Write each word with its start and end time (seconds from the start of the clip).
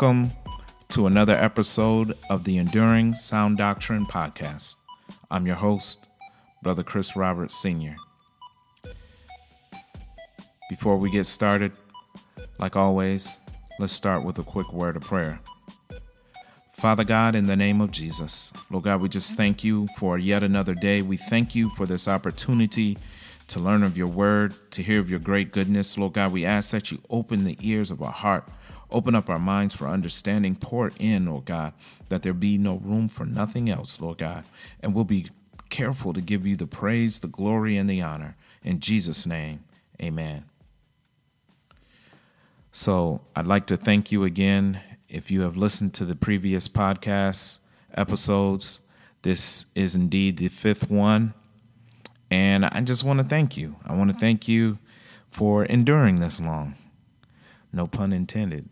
Welcome 0.00 0.32
to 0.88 1.08
another 1.08 1.34
episode 1.34 2.14
of 2.30 2.44
the 2.44 2.56
Enduring 2.56 3.14
Sound 3.14 3.58
Doctrine 3.58 4.06
podcast. 4.06 4.76
I'm 5.30 5.46
your 5.46 5.56
host, 5.56 6.08
Brother 6.62 6.82
Chris 6.82 7.16
Roberts 7.16 7.54
Sr. 7.60 7.94
Before 10.70 10.96
we 10.96 11.10
get 11.10 11.26
started, 11.26 11.72
like 12.58 12.76
always, 12.76 13.36
let's 13.78 13.92
start 13.92 14.24
with 14.24 14.38
a 14.38 14.42
quick 14.42 14.72
word 14.72 14.96
of 14.96 15.02
prayer. 15.02 15.38
Father 16.72 17.04
God, 17.04 17.34
in 17.34 17.44
the 17.44 17.54
name 17.54 17.82
of 17.82 17.90
Jesus, 17.90 18.54
Lord 18.70 18.84
God, 18.84 19.02
we 19.02 19.10
just 19.10 19.36
thank 19.36 19.62
you 19.62 19.86
for 19.98 20.16
yet 20.16 20.42
another 20.42 20.74
day. 20.74 21.02
We 21.02 21.18
thank 21.18 21.54
you 21.54 21.68
for 21.76 21.84
this 21.84 22.08
opportunity 22.08 22.96
to 23.48 23.60
learn 23.60 23.82
of 23.82 23.98
your 23.98 24.06
word, 24.06 24.54
to 24.70 24.82
hear 24.82 24.98
of 24.98 25.10
your 25.10 25.18
great 25.18 25.52
goodness. 25.52 25.98
Lord 25.98 26.14
God, 26.14 26.32
we 26.32 26.46
ask 26.46 26.70
that 26.70 26.90
you 26.90 27.02
open 27.10 27.44
the 27.44 27.58
ears 27.60 27.90
of 27.90 28.00
our 28.00 28.12
heart, 28.12 28.48
open 28.92 29.14
up 29.14 29.30
our 29.30 29.38
minds 29.38 29.74
for 29.74 29.88
understanding, 29.88 30.56
pour 30.56 30.92
in, 30.98 31.26
Lord 31.26 31.44
God, 31.44 31.72
that 32.08 32.22
there 32.22 32.32
be 32.32 32.58
no 32.58 32.76
room 32.76 33.08
for 33.08 33.24
nothing 33.24 33.70
else, 33.70 34.00
Lord 34.00 34.18
God. 34.18 34.44
And 34.80 34.94
we'll 34.94 35.04
be 35.04 35.26
careful 35.68 36.12
to 36.12 36.20
give 36.20 36.46
you 36.46 36.56
the 36.56 36.66
praise, 36.66 37.18
the 37.18 37.28
glory, 37.28 37.76
and 37.76 37.88
the 37.88 38.02
honor. 38.02 38.36
In 38.62 38.80
Jesus' 38.80 39.26
name, 39.26 39.60
amen. 40.02 40.44
So 42.72 43.20
I'd 43.34 43.46
like 43.46 43.66
to 43.66 43.76
thank 43.76 44.12
you 44.12 44.24
again. 44.24 44.80
If 45.08 45.30
you 45.30 45.40
have 45.42 45.56
listened 45.56 45.94
to 45.94 46.04
the 46.04 46.14
previous 46.14 46.68
podcast 46.68 47.58
episodes, 47.94 48.80
this 49.22 49.66
is 49.74 49.94
indeed 49.94 50.36
the 50.36 50.48
fifth 50.48 50.90
one. 50.90 51.34
And 52.30 52.64
I 52.64 52.80
just 52.82 53.02
want 53.02 53.18
to 53.18 53.24
thank 53.24 53.56
you. 53.56 53.74
I 53.84 53.94
want 53.94 54.12
to 54.12 54.16
thank 54.16 54.46
you 54.46 54.78
for 55.30 55.64
enduring 55.64 56.20
this 56.20 56.40
long. 56.40 56.74
No 57.72 57.86
pun 57.86 58.12
intended. 58.12 58.68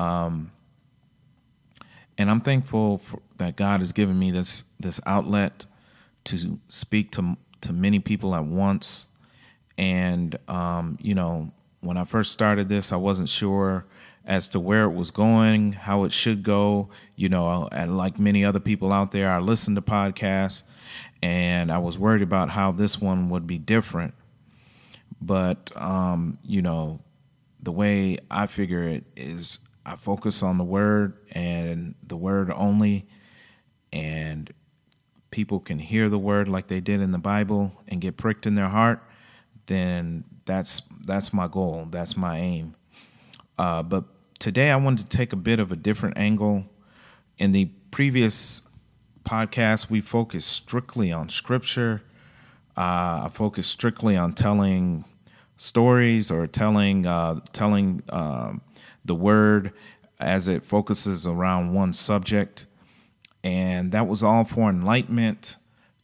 Um, 0.00 0.50
and 2.16 2.30
I'm 2.30 2.40
thankful 2.40 2.98
for, 2.98 3.20
that 3.36 3.56
God 3.56 3.80
has 3.80 3.92
given 3.92 4.18
me 4.18 4.30
this 4.30 4.64
this 4.78 5.00
outlet 5.04 5.66
to 6.24 6.58
speak 6.68 7.12
to 7.12 7.36
to 7.62 7.72
many 7.72 7.98
people 7.98 8.34
at 8.34 8.44
once. 8.44 9.06
And 9.76 10.38
um, 10.48 10.98
you 11.02 11.14
know, 11.14 11.52
when 11.80 11.98
I 11.98 12.04
first 12.04 12.32
started 12.32 12.68
this, 12.68 12.92
I 12.92 12.96
wasn't 12.96 13.28
sure 13.28 13.84
as 14.24 14.48
to 14.50 14.60
where 14.60 14.84
it 14.84 14.94
was 14.94 15.10
going, 15.10 15.72
how 15.72 16.04
it 16.04 16.12
should 16.12 16.42
go. 16.42 16.88
You 17.16 17.28
know, 17.28 17.68
and 17.70 17.98
like 17.98 18.18
many 18.18 18.42
other 18.44 18.60
people 18.60 18.92
out 18.92 19.10
there, 19.12 19.30
I 19.30 19.38
listened 19.38 19.76
to 19.76 19.82
podcasts 19.82 20.62
and 21.22 21.70
I 21.70 21.78
was 21.78 21.98
worried 21.98 22.22
about 22.22 22.48
how 22.48 22.72
this 22.72 22.98
one 22.98 23.28
would 23.28 23.46
be 23.46 23.58
different. 23.58 24.14
But 25.20 25.70
um, 25.76 26.38
you 26.42 26.62
know, 26.62 27.00
the 27.62 27.72
way 27.72 28.16
I 28.30 28.46
figure 28.46 28.82
it 28.82 29.04
is, 29.16 29.60
I 29.84 29.96
focus 29.96 30.42
on 30.42 30.58
the 30.58 30.64
word 30.64 31.14
and 31.32 31.94
the 32.06 32.16
word 32.16 32.50
only, 32.54 33.06
and 33.92 34.52
people 35.30 35.60
can 35.60 35.78
hear 35.78 36.08
the 36.08 36.18
word 36.18 36.48
like 36.48 36.66
they 36.66 36.80
did 36.80 37.00
in 37.00 37.12
the 37.12 37.18
Bible 37.18 37.72
and 37.88 38.00
get 38.00 38.16
pricked 38.16 38.46
in 38.46 38.54
their 38.54 38.68
heart. 38.68 39.02
Then 39.66 40.24
that's 40.44 40.82
that's 41.06 41.32
my 41.32 41.48
goal. 41.48 41.86
That's 41.90 42.16
my 42.16 42.38
aim. 42.38 42.74
Uh, 43.58 43.82
but 43.82 44.04
today 44.38 44.70
I 44.70 44.76
wanted 44.76 45.10
to 45.10 45.16
take 45.16 45.32
a 45.32 45.36
bit 45.36 45.60
of 45.60 45.72
a 45.72 45.76
different 45.76 46.18
angle. 46.18 46.64
In 47.38 47.52
the 47.52 47.66
previous 47.90 48.62
podcast, 49.24 49.90
we 49.90 50.00
focused 50.00 50.48
strictly 50.48 51.12
on 51.12 51.28
scripture. 51.28 52.02
Uh, 52.76 53.24
I 53.24 53.30
focused 53.32 53.70
strictly 53.70 54.16
on 54.16 54.34
telling 54.34 55.04
stories 55.56 56.30
or 56.30 56.46
telling 56.46 57.06
uh, 57.06 57.40
telling 57.52 58.02
um, 58.08 58.60
the 59.04 59.14
word 59.14 59.72
as 60.18 60.48
it 60.48 60.64
focuses 60.64 61.26
around 61.26 61.72
one 61.74 61.92
subject, 61.92 62.66
and 63.42 63.92
that 63.92 64.06
was 64.06 64.22
all 64.22 64.44
for 64.44 64.68
enlightenment 64.68 65.56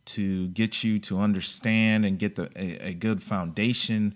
to 0.07 0.49
get 0.49 0.85
you 0.85 0.99
to 1.01 1.19
understand 1.19 2.07
and 2.07 2.19
get 2.19 2.35
the, 2.37 2.51
a, 2.57 2.91
a 2.91 2.95
good 2.95 3.23
foundation 3.23 4.15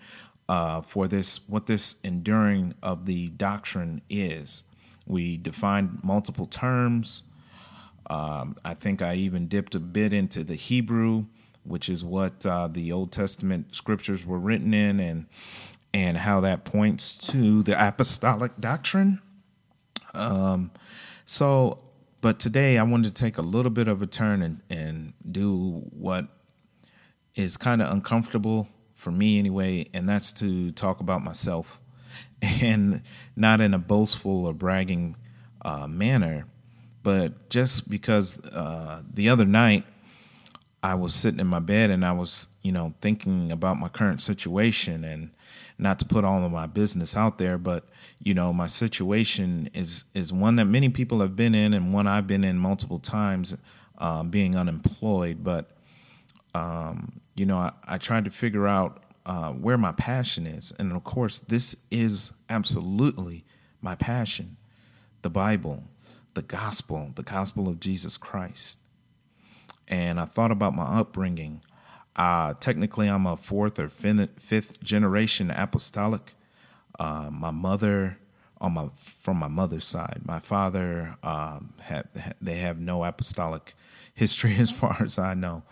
uh, 0.48 0.80
for 0.80 1.06
this 1.06 1.40
what 1.48 1.66
this 1.66 1.96
enduring 2.04 2.74
of 2.82 3.06
the 3.06 3.28
doctrine 3.30 4.00
is. 4.08 4.62
We 5.06 5.36
defined 5.36 6.00
multiple 6.02 6.46
terms. 6.46 7.24
Um, 8.08 8.56
I 8.64 8.74
think 8.74 9.02
I 9.02 9.14
even 9.14 9.46
dipped 9.46 9.74
a 9.74 9.80
bit 9.80 10.12
into 10.12 10.42
the 10.42 10.54
Hebrew, 10.54 11.24
which 11.64 11.88
is 11.88 12.04
what 12.04 12.44
uh, 12.46 12.68
the 12.68 12.90
Old 12.92 13.12
Testament 13.12 13.74
scriptures 13.74 14.24
were 14.26 14.38
written 14.38 14.74
in, 14.74 14.98
and 15.00 15.26
and 15.92 16.16
how 16.16 16.40
that 16.40 16.64
points 16.64 17.14
to 17.32 17.62
the 17.62 17.88
apostolic 17.88 18.52
doctrine. 18.60 19.20
Um, 20.14 20.70
so, 21.24 21.82
but 22.20 22.38
today 22.38 22.78
I 22.78 22.82
wanted 22.82 23.14
to 23.14 23.22
take 23.22 23.38
a 23.38 23.42
little 23.42 23.70
bit 23.70 23.88
of 23.88 24.02
a 24.02 24.06
turn 24.06 24.42
and, 24.42 24.60
and 24.70 25.12
do 25.30 25.82
what 25.90 26.26
is 27.34 27.56
kind 27.56 27.80
of 27.82 27.92
uncomfortable 27.92 28.68
for 28.94 29.10
me 29.10 29.38
anyway, 29.38 29.86
and 29.94 30.08
that's 30.08 30.32
to 30.32 30.72
talk 30.72 31.00
about 31.00 31.22
myself, 31.22 31.80
and 32.42 33.02
not 33.36 33.60
in 33.60 33.74
a 33.74 33.78
boastful 33.78 34.46
or 34.46 34.52
bragging 34.52 35.16
uh, 35.62 35.86
manner 35.86 36.46
but 37.02 37.48
just 37.50 37.90
because 37.90 38.38
uh, 38.46 39.02
the 39.14 39.28
other 39.28 39.44
night 39.44 39.84
I 40.82 40.94
was 40.94 41.14
sitting 41.14 41.40
in 41.40 41.46
my 41.46 41.60
bed 41.60 41.90
and 41.90 42.04
I 42.04 42.12
was, 42.12 42.48
you 42.62 42.72
know, 42.72 42.94
thinking 43.00 43.52
about 43.52 43.78
my 43.78 43.88
current 43.88 44.22
situation 44.22 45.04
and 45.04 45.30
not 45.80 45.98
to 46.00 46.04
put 46.04 46.24
all 46.24 46.44
of 46.44 46.52
my 46.52 46.66
business 46.66 47.16
out 47.16 47.38
there, 47.38 47.58
but 47.58 47.88
you 48.22 48.34
know, 48.34 48.52
my 48.52 48.66
situation 48.66 49.70
is 49.74 50.04
is 50.14 50.32
one 50.32 50.56
that 50.56 50.66
many 50.66 50.88
people 50.88 51.20
have 51.20 51.36
been 51.36 51.54
in 51.54 51.74
and 51.74 51.92
one 51.92 52.06
I've 52.06 52.26
been 52.26 52.44
in 52.44 52.58
multiple 52.58 52.98
times, 52.98 53.56
uh, 53.98 54.22
being 54.22 54.56
unemployed. 54.56 55.42
But 55.42 55.70
um, 56.54 57.20
you 57.36 57.46
know, 57.46 57.58
I, 57.58 57.72
I, 57.84 57.98
tried 57.98 58.24
to 58.24 58.30
figure 58.30 58.66
out 58.66 59.04
uh, 59.24 59.52
where 59.52 59.78
my 59.78 59.92
passion 59.92 60.46
is, 60.46 60.72
and 60.78 60.92
of 60.92 61.04
course, 61.04 61.38
this 61.40 61.76
is 61.90 62.32
absolutely 62.48 63.44
my 63.80 63.94
passion, 63.94 64.56
the 65.22 65.30
Bible 65.30 65.84
the 66.34 66.42
gospel, 66.42 67.10
the 67.14 67.22
gospel 67.22 67.68
of 67.68 67.80
Jesus 67.80 68.16
Christ. 68.16 68.78
And 69.88 70.20
I 70.20 70.24
thought 70.24 70.50
about 70.50 70.74
my 70.74 70.84
upbringing. 70.84 71.62
Uh, 72.20 72.52
technically, 72.60 73.08
I'm 73.08 73.24
a 73.24 73.34
fourth 73.34 73.78
or 73.78 73.88
fifth 73.88 74.82
generation 74.82 75.50
apostolic. 75.50 76.34
Uh, 76.98 77.30
my 77.32 77.50
mother, 77.50 78.18
on 78.60 78.72
my 78.74 78.90
from 78.98 79.38
my 79.38 79.48
mother's 79.48 79.86
side, 79.86 80.20
my 80.26 80.38
father 80.38 81.16
um, 81.22 81.72
had, 81.80 82.06
they 82.42 82.56
have 82.56 82.78
no 82.78 83.02
apostolic 83.04 83.72
history 84.14 84.54
as 84.58 84.70
far 84.70 84.98
as 85.02 85.18
I 85.18 85.32
know, 85.32 85.62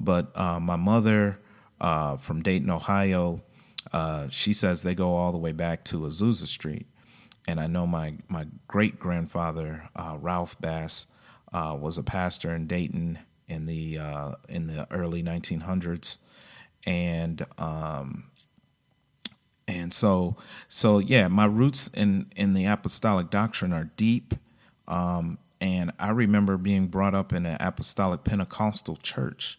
but 0.00 0.34
uh, 0.34 0.58
my 0.58 0.76
mother 0.76 1.38
uh, 1.82 2.16
from 2.16 2.40
Dayton, 2.42 2.70
Ohio, 2.70 3.42
uh, 3.92 4.26
she 4.30 4.54
says 4.54 4.82
they 4.82 4.94
go 4.94 5.14
all 5.14 5.32
the 5.32 5.36
way 5.36 5.52
back 5.52 5.84
to 5.84 6.06
Azusa 6.06 6.46
Street. 6.46 6.86
And 7.46 7.60
I 7.60 7.66
know 7.66 7.86
my 7.86 8.14
my 8.30 8.46
great 8.68 8.98
grandfather 8.98 9.86
uh, 9.94 10.16
Ralph 10.18 10.58
Bass 10.62 11.08
was 11.52 11.98
a 11.98 12.02
pastor 12.02 12.54
in 12.54 12.66
Dayton 12.66 13.18
in 13.50 13.66
the 13.66 13.98
uh, 13.98 14.32
in 14.48 14.66
the 14.66 14.86
early 14.90 15.22
1900s, 15.22 16.18
and 16.86 17.44
um, 17.58 18.24
and 19.68 19.92
so 19.92 20.36
so 20.68 20.98
yeah, 20.98 21.28
my 21.28 21.46
roots 21.46 21.88
in 21.88 22.30
in 22.36 22.54
the 22.54 22.64
apostolic 22.66 23.30
doctrine 23.30 23.72
are 23.72 23.90
deep. 23.96 24.34
Um, 24.88 25.38
and 25.60 25.92
I 25.98 26.10
remember 26.10 26.56
being 26.56 26.86
brought 26.86 27.14
up 27.14 27.32
in 27.32 27.44
an 27.44 27.58
apostolic 27.60 28.24
Pentecostal 28.24 28.96
church. 28.96 29.58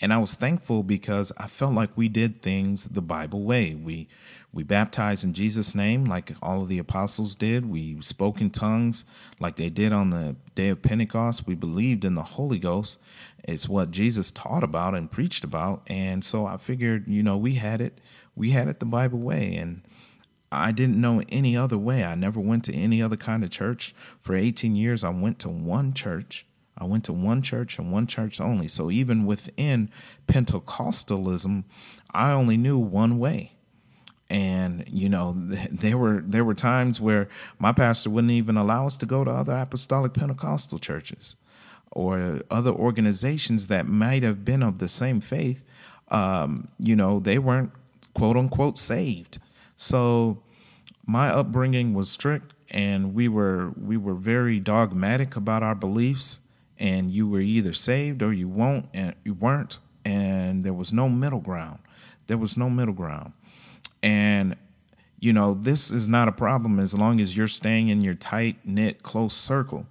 And 0.00 0.12
I 0.12 0.18
was 0.18 0.34
thankful 0.34 0.82
because 0.82 1.32
I 1.36 1.46
felt 1.46 1.74
like 1.74 1.90
we 1.96 2.08
did 2.08 2.42
things 2.42 2.84
the 2.84 3.02
Bible 3.02 3.44
way. 3.44 3.74
We 3.74 4.08
we 4.56 4.62
baptized 4.62 5.22
in 5.22 5.34
Jesus' 5.34 5.74
name 5.74 6.06
like 6.06 6.32
all 6.40 6.62
of 6.62 6.68
the 6.68 6.78
apostles 6.78 7.34
did. 7.34 7.68
We 7.68 8.00
spoke 8.00 8.40
in 8.40 8.48
tongues 8.48 9.04
like 9.38 9.56
they 9.56 9.68
did 9.68 9.92
on 9.92 10.08
the 10.08 10.34
day 10.54 10.70
of 10.70 10.80
Pentecost. 10.80 11.46
We 11.46 11.54
believed 11.54 12.06
in 12.06 12.14
the 12.14 12.22
Holy 12.22 12.58
Ghost. 12.58 13.02
It's 13.44 13.68
what 13.68 13.90
Jesus 13.90 14.30
taught 14.30 14.64
about 14.64 14.94
and 14.94 15.10
preached 15.10 15.44
about. 15.44 15.82
And 15.88 16.24
so 16.24 16.46
I 16.46 16.56
figured, 16.56 17.06
you 17.06 17.22
know, 17.22 17.36
we 17.36 17.52
had 17.56 17.82
it. 17.82 18.00
We 18.34 18.48
had 18.48 18.66
it 18.68 18.80
the 18.80 18.86
Bible 18.86 19.18
way. 19.18 19.56
And 19.56 19.82
I 20.50 20.72
didn't 20.72 21.02
know 21.02 21.22
any 21.28 21.54
other 21.54 21.76
way. 21.76 22.02
I 22.02 22.14
never 22.14 22.40
went 22.40 22.64
to 22.64 22.74
any 22.74 23.02
other 23.02 23.18
kind 23.18 23.44
of 23.44 23.50
church. 23.50 23.94
For 24.22 24.34
18 24.34 24.74
years, 24.74 25.04
I 25.04 25.10
went 25.10 25.38
to 25.40 25.50
one 25.50 25.92
church. 25.92 26.46
I 26.78 26.86
went 26.86 27.04
to 27.04 27.12
one 27.12 27.42
church 27.42 27.78
and 27.78 27.92
one 27.92 28.06
church 28.06 28.40
only. 28.40 28.68
So 28.68 28.90
even 28.90 29.26
within 29.26 29.90
Pentecostalism, 30.28 31.64
I 32.10 32.32
only 32.32 32.56
knew 32.56 32.78
one 32.78 33.18
way 33.18 33.52
and 34.28 34.84
you 34.88 35.08
know 35.08 35.34
there 35.70 35.96
were 35.96 36.22
there 36.26 36.44
were 36.44 36.54
times 36.54 37.00
where 37.00 37.28
my 37.58 37.72
pastor 37.72 38.10
wouldn't 38.10 38.32
even 38.32 38.56
allow 38.56 38.86
us 38.86 38.96
to 38.98 39.06
go 39.06 39.24
to 39.24 39.30
other 39.30 39.56
apostolic 39.56 40.12
pentecostal 40.12 40.78
churches 40.78 41.36
or 41.92 42.40
other 42.50 42.72
organizations 42.72 43.68
that 43.68 43.86
might 43.86 44.22
have 44.22 44.44
been 44.44 44.62
of 44.62 44.78
the 44.78 44.88
same 44.88 45.20
faith. 45.20 45.62
Um, 46.08 46.68
you 46.78 46.96
know 46.96 47.20
they 47.20 47.38
weren't 47.38 47.70
quote 48.14 48.36
unquote 48.36 48.78
saved. 48.78 49.38
So 49.76 50.38
my 51.06 51.28
upbringing 51.28 51.94
was 51.94 52.10
strict 52.10 52.52
and 52.70 53.14
we 53.14 53.28
were 53.28 53.72
we 53.80 53.96
were 53.96 54.14
very 54.14 54.58
dogmatic 54.58 55.36
about 55.36 55.62
our 55.62 55.74
beliefs 55.74 56.40
and 56.78 57.10
you 57.10 57.28
were 57.28 57.40
either 57.40 57.72
saved 57.72 58.22
or 58.22 58.32
you 58.32 58.48
won't 58.48 58.86
and 58.92 59.14
you 59.24 59.34
weren't 59.34 59.78
and 60.04 60.64
there 60.64 60.72
was 60.72 60.92
no 60.92 61.08
middle 61.08 61.40
ground 61.40 61.78
there 62.26 62.38
was 62.38 62.56
no 62.56 62.68
middle 62.70 62.94
ground. 62.94 63.32
And 64.02 64.56
you 65.18 65.32
know 65.32 65.54
this 65.54 65.90
is 65.90 66.06
not 66.06 66.28
a 66.28 66.32
problem 66.32 66.78
as 66.78 66.94
long 66.94 67.20
as 67.20 67.36
you're 67.36 67.48
staying 67.48 67.88
in 67.88 68.02
your 68.02 68.14
tight 68.14 68.56
knit 68.64 69.02
close 69.02 69.34
circle. 69.34 69.86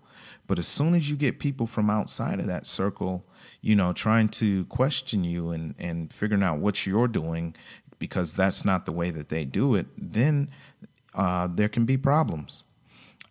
But 0.48 0.60
as 0.60 0.68
soon 0.68 0.94
as 0.94 1.10
you 1.10 1.16
get 1.16 1.40
people 1.40 1.66
from 1.66 1.90
outside 1.90 2.40
of 2.40 2.48
that 2.48 2.66
circle 2.66 3.26
you 3.62 3.76
know 3.76 3.92
trying 3.92 4.30
to 4.30 4.66
question 4.66 5.24
you 5.24 5.52
and 5.52 5.74
and 5.80 6.14
figuring 6.14 6.44
out 6.44 6.60
what 6.60 6.86
you're 6.86 7.08
doing 7.08 7.56
because 7.98 8.34
that's 8.34 8.64
not 8.64 8.86
the 8.86 8.92
way 8.92 9.10
that 9.10 9.30
they 9.30 9.44
do 9.46 9.76
it 9.76 9.88
then 9.98 10.50
uh, 11.16 11.48
there 11.52 11.70
can 11.70 11.86
be 11.86 11.98
problems. 11.98 12.66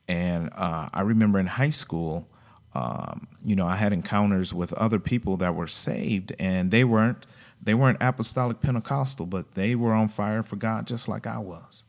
And 0.08 0.50
uh, 0.54 0.88
i 0.92 1.00
remember 1.00 1.38
in 1.38 1.46
high 1.46 1.70
school 1.70 2.28
um, 2.74 3.28
you 3.44 3.54
know, 3.54 3.66
I 3.66 3.76
had 3.76 3.92
encounters 3.92 4.52
with 4.52 4.72
other 4.74 4.98
people 4.98 5.36
that 5.38 5.54
were 5.54 5.68
saved, 5.68 6.34
and 6.38 6.70
they 6.70 6.82
weren't 6.84 7.24
they 7.64 7.74
weren't 7.74 7.98
apostolic 8.00 8.60
Pentecostal, 8.60 9.26
but 9.26 9.54
they 9.54 9.74
were 9.74 9.92
on 9.92 10.08
fire 10.08 10.42
for 10.42 10.56
God 10.56 10.86
just 10.86 11.08
like 11.08 11.26
I 11.26 11.38
was, 11.38 11.84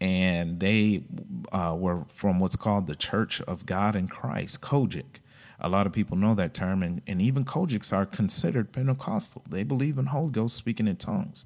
and 0.00 0.58
they 0.58 1.04
uh, 1.52 1.76
were 1.78 2.04
from 2.08 2.40
what's 2.40 2.56
called 2.56 2.86
the 2.86 2.94
Church 2.94 3.40
of 3.42 3.66
God 3.66 3.96
in 3.96 4.08
Christ, 4.08 4.60
COGIC. 4.60 5.20
A 5.60 5.68
lot 5.68 5.86
of 5.86 5.92
people 5.92 6.16
know 6.16 6.34
that 6.34 6.54
term, 6.54 6.82
and, 6.82 7.02
and 7.06 7.20
even 7.20 7.44
COGICs 7.44 7.92
are 7.92 8.06
considered 8.06 8.72
Pentecostal. 8.72 9.44
They 9.50 9.62
believe 9.62 9.98
in 9.98 10.06
Holy 10.06 10.30
Ghost 10.30 10.56
speaking 10.56 10.88
in 10.88 10.96
tongues. 10.96 11.44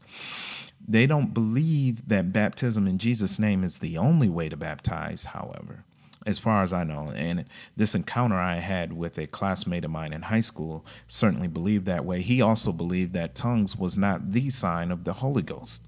They 0.86 1.06
don't 1.06 1.34
believe 1.34 2.06
that 2.08 2.32
baptism 2.32 2.86
in 2.86 2.98
Jesus' 2.98 3.40
name 3.40 3.64
is 3.64 3.78
the 3.78 3.98
only 3.98 4.28
way 4.28 4.48
to 4.48 4.56
baptize, 4.56 5.24
however 5.24 5.84
as 6.26 6.38
far 6.38 6.62
as 6.62 6.72
I 6.72 6.84
know. 6.84 7.12
And 7.16 7.44
this 7.76 7.94
encounter 7.94 8.36
I 8.36 8.56
had 8.56 8.92
with 8.92 9.18
a 9.18 9.26
classmate 9.26 9.84
of 9.84 9.90
mine 9.90 10.12
in 10.12 10.22
high 10.22 10.40
school 10.40 10.84
certainly 11.08 11.48
believed 11.48 11.86
that 11.86 12.04
way. 12.04 12.20
He 12.20 12.40
also 12.40 12.72
believed 12.72 13.12
that 13.14 13.34
tongues 13.34 13.76
was 13.76 13.96
not 13.96 14.32
the 14.32 14.50
sign 14.50 14.90
of 14.90 15.04
the 15.04 15.12
Holy 15.12 15.42
Ghost. 15.42 15.82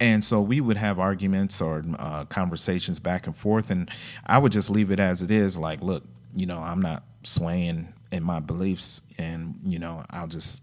And 0.00 0.24
so 0.24 0.40
we 0.40 0.62
would 0.62 0.78
have 0.78 0.98
arguments 0.98 1.60
or 1.60 1.84
uh, 1.98 2.24
conversations 2.24 2.98
back 2.98 3.26
and 3.26 3.36
forth, 3.36 3.70
and 3.70 3.90
I 4.26 4.38
would 4.38 4.50
just 4.50 4.70
leave 4.70 4.90
it 4.90 4.98
as 4.98 5.22
it 5.22 5.30
is. 5.30 5.58
Like, 5.58 5.82
look, 5.82 6.04
you 6.34 6.46
know, 6.46 6.58
I'm 6.58 6.80
not 6.80 7.02
swaying 7.22 7.92
in 8.10 8.22
my 8.22 8.40
beliefs, 8.40 9.02
and 9.18 9.54
you 9.62 9.78
know, 9.78 10.02
I'll 10.08 10.26
just 10.26 10.62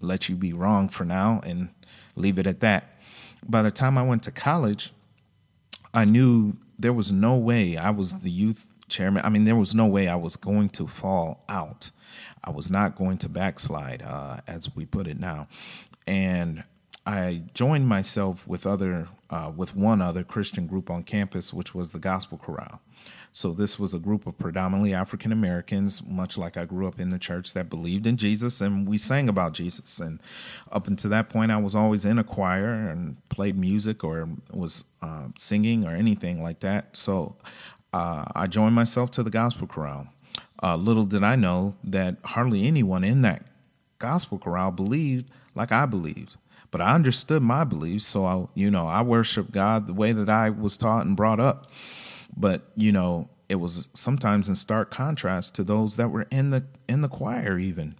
let 0.00 0.30
you 0.30 0.34
be 0.34 0.54
wrong 0.54 0.88
for 0.88 1.04
now 1.04 1.42
and 1.44 1.68
leave 2.16 2.38
it 2.38 2.46
at 2.46 2.60
that. 2.60 2.96
By 3.48 3.60
the 3.60 3.70
time 3.70 3.98
I 3.98 4.02
went 4.02 4.22
to 4.22 4.30
college, 4.30 4.92
I 5.92 6.06
knew 6.06 6.54
there 6.80 6.92
was 6.92 7.12
no 7.12 7.36
way 7.36 7.76
I 7.76 7.90
was 7.90 8.14
the 8.14 8.30
youth 8.30 8.78
chairman. 8.88 9.24
I 9.24 9.28
mean, 9.28 9.44
there 9.44 9.56
was 9.56 9.74
no 9.74 9.86
way 9.86 10.08
I 10.08 10.16
was 10.16 10.36
going 10.36 10.70
to 10.70 10.86
fall 10.86 11.44
out. 11.48 11.90
I 12.42 12.50
was 12.50 12.70
not 12.70 12.96
going 12.96 13.18
to 13.18 13.28
backslide, 13.28 14.02
uh, 14.02 14.38
as 14.46 14.74
we 14.74 14.86
put 14.86 15.06
it 15.06 15.20
now. 15.20 15.46
And 16.06 16.64
I 17.06 17.42
joined 17.54 17.86
myself 17.86 18.46
with 18.46 18.66
other, 18.66 19.08
uh, 19.28 19.52
with 19.54 19.76
one 19.76 20.00
other 20.00 20.24
Christian 20.24 20.66
group 20.66 20.90
on 20.90 21.02
campus, 21.02 21.52
which 21.52 21.74
was 21.74 21.90
the 21.90 21.98
Gospel 21.98 22.38
Chorale. 22.38 22.80
So 23.32 23.52
this 23.52 23.78
was 23.78 23.94
a 23.94 23.98
group 23.98 24.26
of 24.26 24.36
predominantly 24.38 24.92
African 24.92 25.30
Americans, 25.30 26.02
much 26.04 26.36
like 26.36 26.56
I 26.56 26.64
grew 26.64 26.88
up 26.88 26.98
in 26.98 27.10
the 27.10 27.18
church 27.18 27.52
that 27.52 27.70
believed 27.70 28.06
in 28.06 28.16
Jesus 28.16 28.60
and 28.60 28.88
we 28.88 28.98
sang 28.98 29.28
about 29.28 29.52
Jesus. 29.52 30.00
And 30.00 30.20
up 30.72 30.88
until 30.88 31.10
that 31.10 31.28
point, 31.28 31.52
I 31.52 31.56
was 31.56 31.74
always 31.74 32.04
in 32.04 32.18
a 32.18 32.24
choir 32.24 32.72
and 32.72 33.16
played 33.28 33.58
music 33.58 34.02
or 34.02 34.28
was 34.52 34.84
uh, 35.00 35.28
singing 35.38 35.84
or 35.86 35.94
anything 35.94 36.42
like 36.42 36.60
that. 36.60 36.96
So 36.96 37.36
uh, 37.92 38.24
I 38.34 38.48
joined 38.48 38.74
myself 38.74 39.12
to 39.12 39.22
the 39.22 39.30
gospel 39.30 39.68
chorale. 39.68 40.08
Uh, 40.62 40.76
little 40.76 41.06
did 41.06 41.22
I 41.22 41.36
know 41.36 41.74
that 41.84 42.16
hardly 42.24 42.66
anyone 42.66 43.04
in 43.04 43.22
that 43.22 43.44
gospel 43.98 44.38
chorale 44.38 44.72
believed 44.72 45.30
like 45.54 45.72
I 45.72 45.86
believed 45.86 46.36
but 46.70 46.80
I 46.80 46.94
understood 46.94 47.42
my 47.42 47.64
beliefs. 47.64 48.06
So 48.06 48.24
I, 48.24 48.46
you 48.54 48.70
know, 48.70 48.86
I 48.86 49.02
worship 49.02 49.50
God 49.50 49.88
the 49.88 49.92
way 49.92 50.12
that 50.12 50.28
I 50.28 50.50
was 50.50 50.76
taught 50.76 51.04
and 51.04 51.16
brought 51.16 51.40
up. 51.40 51.66
But 52.36 52.62
you 52.76 52.92
know, 52.92 53.28
it 53.48 53.56
was 53.56 53.88
sometimes 53.94 54.48
in 54.48 54.54
stark 54.54 54.90
contrast 54.90 55.54
to 55.56 55.64
those 55.64 55.96
that 55.96 56.08
were 56.08 56.26
in 56.30 56.50
the 56.50 56.64
in 56.88 57.02
the 57.02 57.08
choir 57.08 57.58
even. 57.58 57.96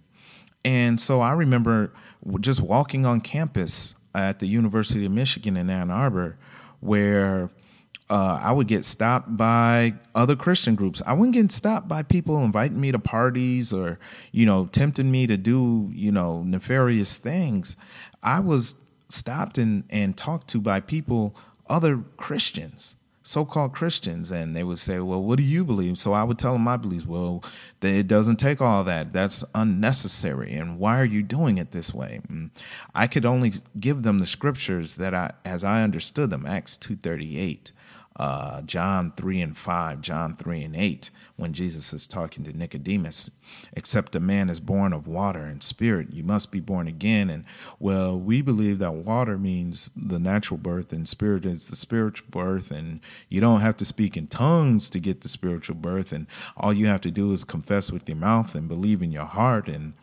And 0.63 0.99
so 0.99 1.21
I 1.21 1.33
remember 1.33 1.91
just 2.39 2.61
walking 2.61 3.05
on 3.05 3.21
campus 3.21 3.95
at 4.13 4.39
the 4.39 4.47
University 4.47 5.05
of 5.05 5.11
Michigan 5.11 5.57
in 5.57 5.69
Ann 5.69 5.89
Arbor, 5.89 6.37
where 6.81 7.49
uh, 8.09 8.39
I 8.41 8.51
would 8.51 8.67
get 8.67 8.85
stopped 8.85 9.35
by 9.37 9.93
other 10.13 10.35
Christian 10.35 10.75
groups. 10.75 11.01
I 11.05 11.13
wouldn't 11.13 11.33
get 11.33 11.51
stopped 11.51 11.87
by 11.87 12.03
people 12.03 12.43
inviting 12.43 12.79
me 12.79 12.91
to 12.91 12.99
parties 12.99 13.71
or, 13.71 13.99
you 14.33 14.45
know, 14.45 14.65
tempting 14.67 15.09
me 15.09 15.27
to 15.27 15.37
do, 15.37 15.89
you 15.93 16.11
know, 16.11 16.43
nefarious 16.43 17.15
things. 17.15 17.77
I 18.21 18.41
was 18.41 18.75
stopped 19.09 19.57
and, 19.57 19.83
and 19.89 20.15
talked 20.15 20.49
to 20.49 20.59
by 20.59 20.81
people, 20.81 21.35
other 21.69 22.03
Christians 22.17 22.95
so-called 23.23 23.73
Christians, 23.73 24.31
and 24.31 24.55
they 24.55 24.63
would 24.63 24.79
say, 24.79 24.99
"Well, 24.99 25.21
what 25.23 25.37
do 25.37 25.43
you 25.43 25.63
believe?" 25.63 25.97
So 25.97 26.13
I 26.13 26.23
would 26.23 26.39
tell 26.39 26.53
them 26.53 26.63
my 26.63 26.77
beliefs. 26.77 27.05
Well, 27.05 27.43
it 27.81 28.07
doesn't 28.07 28.37
take 28.37 28.61
all 28.61 28.83
that. 28.83 29.13
That's 29.13 29.43
unnecessary. 29.53 30.53
And 30.53 30.79
why 30.79 30.99
are 30.99 31.05
you 31.05 31.23
doing 31.23 31.57
it 31.57 31.71
this 31.71 31.93
way? 31.93 32.21
Mm. 32.31 32.49
I 32.95 33.07
could 33.07 33.25
only 33.25 33.53
give 33.79 34.03
them 34.03 34.19
the 34.19 34.25
scriptures 34.25 34.95
that 34.95 35.13
I, 35.13 35.31
as 35.45 35.63
I 35.63 35.83
understood 35.83 36.29
them, 36.29 36.45
Acts 36.45 36.77
two 36.77 36.95
thirty 36.95 37.37
eight 37.37 37.71
uh, 38.17 38.61
John 38.63 39.13
3 39.15 39.41
and 39.41 39.57
5, 39.57 40.01
John 40.01 40.35
3 40.35 40.63
and 40.63 40.75
8, 40.75 41.09
when 41.37 41.53
Jesus 41.53 41.93
is 41.93 42.07
talking 42.07 42.43
to 42.43 42.55
Nicodemus, 42.55 43.31
except 43.73 44.15
a 44.15 44.19
man 44.19 44.49
is 44.49 44.59
born 44.59 44.93
of 44.93 45.07
water 45.07 45.43
and 45.43 45.63
spirit, 45.63 46.13
you 46.13 46.23
must 46.23 46.51
be 46.51 46.59
born 46.59 46.87
again. 46.87 47.29
And 47.29 47.45
well, 47.79 48.19
we 48.19 48.41
believe 48.41 48.79
that 48.79 48.93
water 48.93 49.37
means 49.37 49.91
the 49.95 50.19
natural 50.19 50.57
birth 50.57 50.91
and 50.93 51.07
spirit 51.07 51.45
is 51.45 51.65
the 51.65 51.75
spiritual 51.75 52.27
birth. 52.29 52.69
And 52.69 52.99
you 53.29 53.39
don't 53.39 53.61
have 53.61 53.77
to 53.77 53.85
speak 53.85 54.17
in 54.17 54.27
tongues 54.27 54.89
to 54.91 54.99
get 54.99 55.21
the 55.21 55.29
spiritual 55.29 55.75
birth. 55.75 56.11
And 56.11 56.27
all 56.57 56.73
you 56.73 56.87
have 56.87 57.01
to 57.01 57.11
do 57.11 57.31
is 57.31 57.43
confess 57.43 57.91
with 57.91 58.07
your 58.07 58.17
mouth 58.17 58.55
and 58.55 58.67
believe 58.67 59.01
in 59.01 59.11
your 59.11 59.25
heart. 59.25 59.67
And 59.67 59.93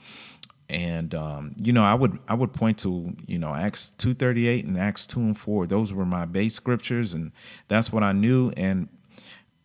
and 0.71 1.15
um, 1.15 1.55
you 1.63 1.73
know 1.73 1.85
i 1.85 1.95
would 1.95 2.19
i 2.29 2.35
would 2.35 2.53
point 2.53 2.79
to 2.79 3.15
you 3.27 3.39
know 3.39 3.55
acts 3.55 3.91
238 3.91 4.65
and 4.67 4.79
acts 4.79 5.07
2 5.07 5.21
and 5.21 5.39
4 5.39 5.67
those 5.67 5.93
were 5.93 6.05
my 6.05 6.25
base 6.25 6.55
scriptures 6.55 7.15
and 7.15 7.33
that's 7.69 7.93
what 7.93 8.03
i 8.03 8.13
knew 8.13 8.51
and 8.57 8.89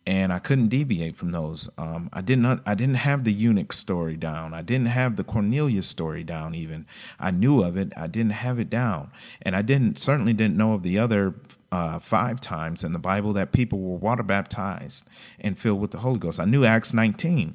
and 0.06 0.32
i 0.32 0.38
couldn't 0.38 0.68
deviate 0.68 1.16
from 1.16 1.30
those. 1.30 1.68
Um, 1.78 2.08
i 2.12 2.20
did 2.20 2.38
not 2.38 2.60
i 2.66 2.74
didn't 2.74 2.96
have 2.96 3.24
the 3.24 3.32
eunuch 3.32 3.72
story 3.72 4.16
down. 4.16 4.54
I 4.54 4.62
didn't 4.62 4.86
have 4.86 5.16
the 5.16 5.24
cornelius 5.24 5.86
story 5.86 6.24
down 6.24 6.54
even. 6.54 6.86
I 7.18 7.30
knew 7.30 7.62
of 7.62 7.76
it. 7.76 7.92
I 7.96 8.06
didn't 8.06 8.32
have 8.32 8.58
it 8.58 8.70
down. 8.70 9.10
And 9.42 9.56
i 9.56 9.62
didn't 9.62 9.98
certainly 9.98 10.32
didn't 10.32 10.56
know 10.56 10.74
of 10.74 10.82
the 10.82 10.98
other 10.98 11.34
uh, 11.72 11.98
five 11.98 12.40
times 12.40 12.84
in 12.84 12.92
the 12.92 12.98
bible 12.98 13.32
that 13.32 13.52
people 13.52 13.80
were 13.80 13.96
water 13.96 14.22
baptized 14.22 15.04
and 15.40 15.58
filled 15.58 15.80
with 15.80 15.90
the 15.90 15.98
holy 15.98 16.18
ghost. 16.18 16.38
I 16.38 16.44
knew 16.44 16.64
acts 16.64 16.92
19 16.94 17.54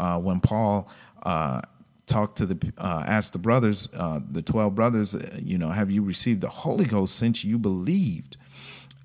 uh, 0.00 0.18
when 0.18 0.40
paul 0.40 0.88
uh, 1.22 1.62
talked 2.06 2.36
to 2.38 2.46
the 2.46 2.72
uh, 2.78 3.20
the 3.32 3.38
brothers, 3.38 3.88
uh, 3.94 4.20
the 4.30 4.42
twelve 4.42 4.74
brothers, 4.74 5.14
uh, 5.14 5.38
you 5.40 5.58
know, 5.58 5.70
have 5.70 5.90
you 5.90 6.02
received 6.02 6.40
the 6.40 6.48
Holy 6.48 6.84
Ghost 6.84 7.16
since 7.16 7.44
you 7.44 7.58
believed? 7.58 8.36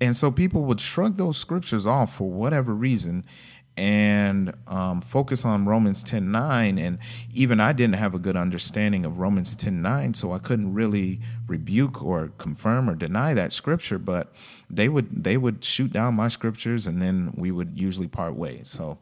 And 0.00 0.16
so 0.16 0.30
people 0.30 0.62
would 0.64 0.80
shrug 0.80 1.16
those 1.16 1.36
scriptures 1.36 1.86
off 1.86 2.14
for 2.14 2.30
whatever 2.30 2.74
reason 2.74 3.24
and 3.76 4.52
um, 4.66 5.00
focus 5.00 5.44
on 5.44 5.64
Romans 5.64 6.02
10 6.04 6.30
9. 6.30 6.78
And 6.78 6.98
even 7.32 7.60
I 7.60 7.72
didn't 7.72 7.94
have 7.94 8.14
a 8.14 8.18
good 8.18 8.36
understanding 8.36 9.04
of 9.06 9.18
Romans 9.18 9.54
10 9.56 9.80
9, 9.80 10.14
so 10.14 10.32
I 10.32 10.38
couldn't 10.38 10.72
really 10.74 11.20
rebuke 11.46 12.02
or 12.02 12.28
confirm 12.38 12.90
or 12.90 12.94
deny 12.94 13.34
that 13.34 13.52
scripture. 13.52 13.98
But 13.98 14.32
they 14.68 14.88
would 14.88 15.24
they 15.24 15.36
would 15.36 15.64
shoot 15.64 15.92
down 15.92 16.14
my 16.14 16.28
scriptures, 16.28 16.86
and 16.86 17.00
then 17.00 17.32
we 17.36 17.50
would 17.50 17.72
usually 17.74 18.08
part 18.08 18.34
ways. 18.34 18.68
So 18.68 18.98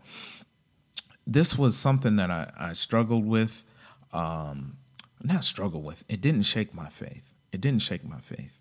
this 1.26 1.58
was 1.58 1.76
something 1.76 2.16
that 2.16 2.30
I, 2.30 2.50
I 2.58 2.72
struggled 2.72 3.26
with 3.26 3.64
um, 4.12 4.76
not 5.22 5.44
struggle 5.44 5.82
with. 5.82 6.04
It 6.08 6.20
didn't 6.20 6.42
shake 6.42 6.74
my 6.74 6.88
faith. 6.88 7.22
It 7.52 7.60
didn't 7.60 7.82
shake 7.82 8.04
my 8.04 8.20
faith, 8.20 8.58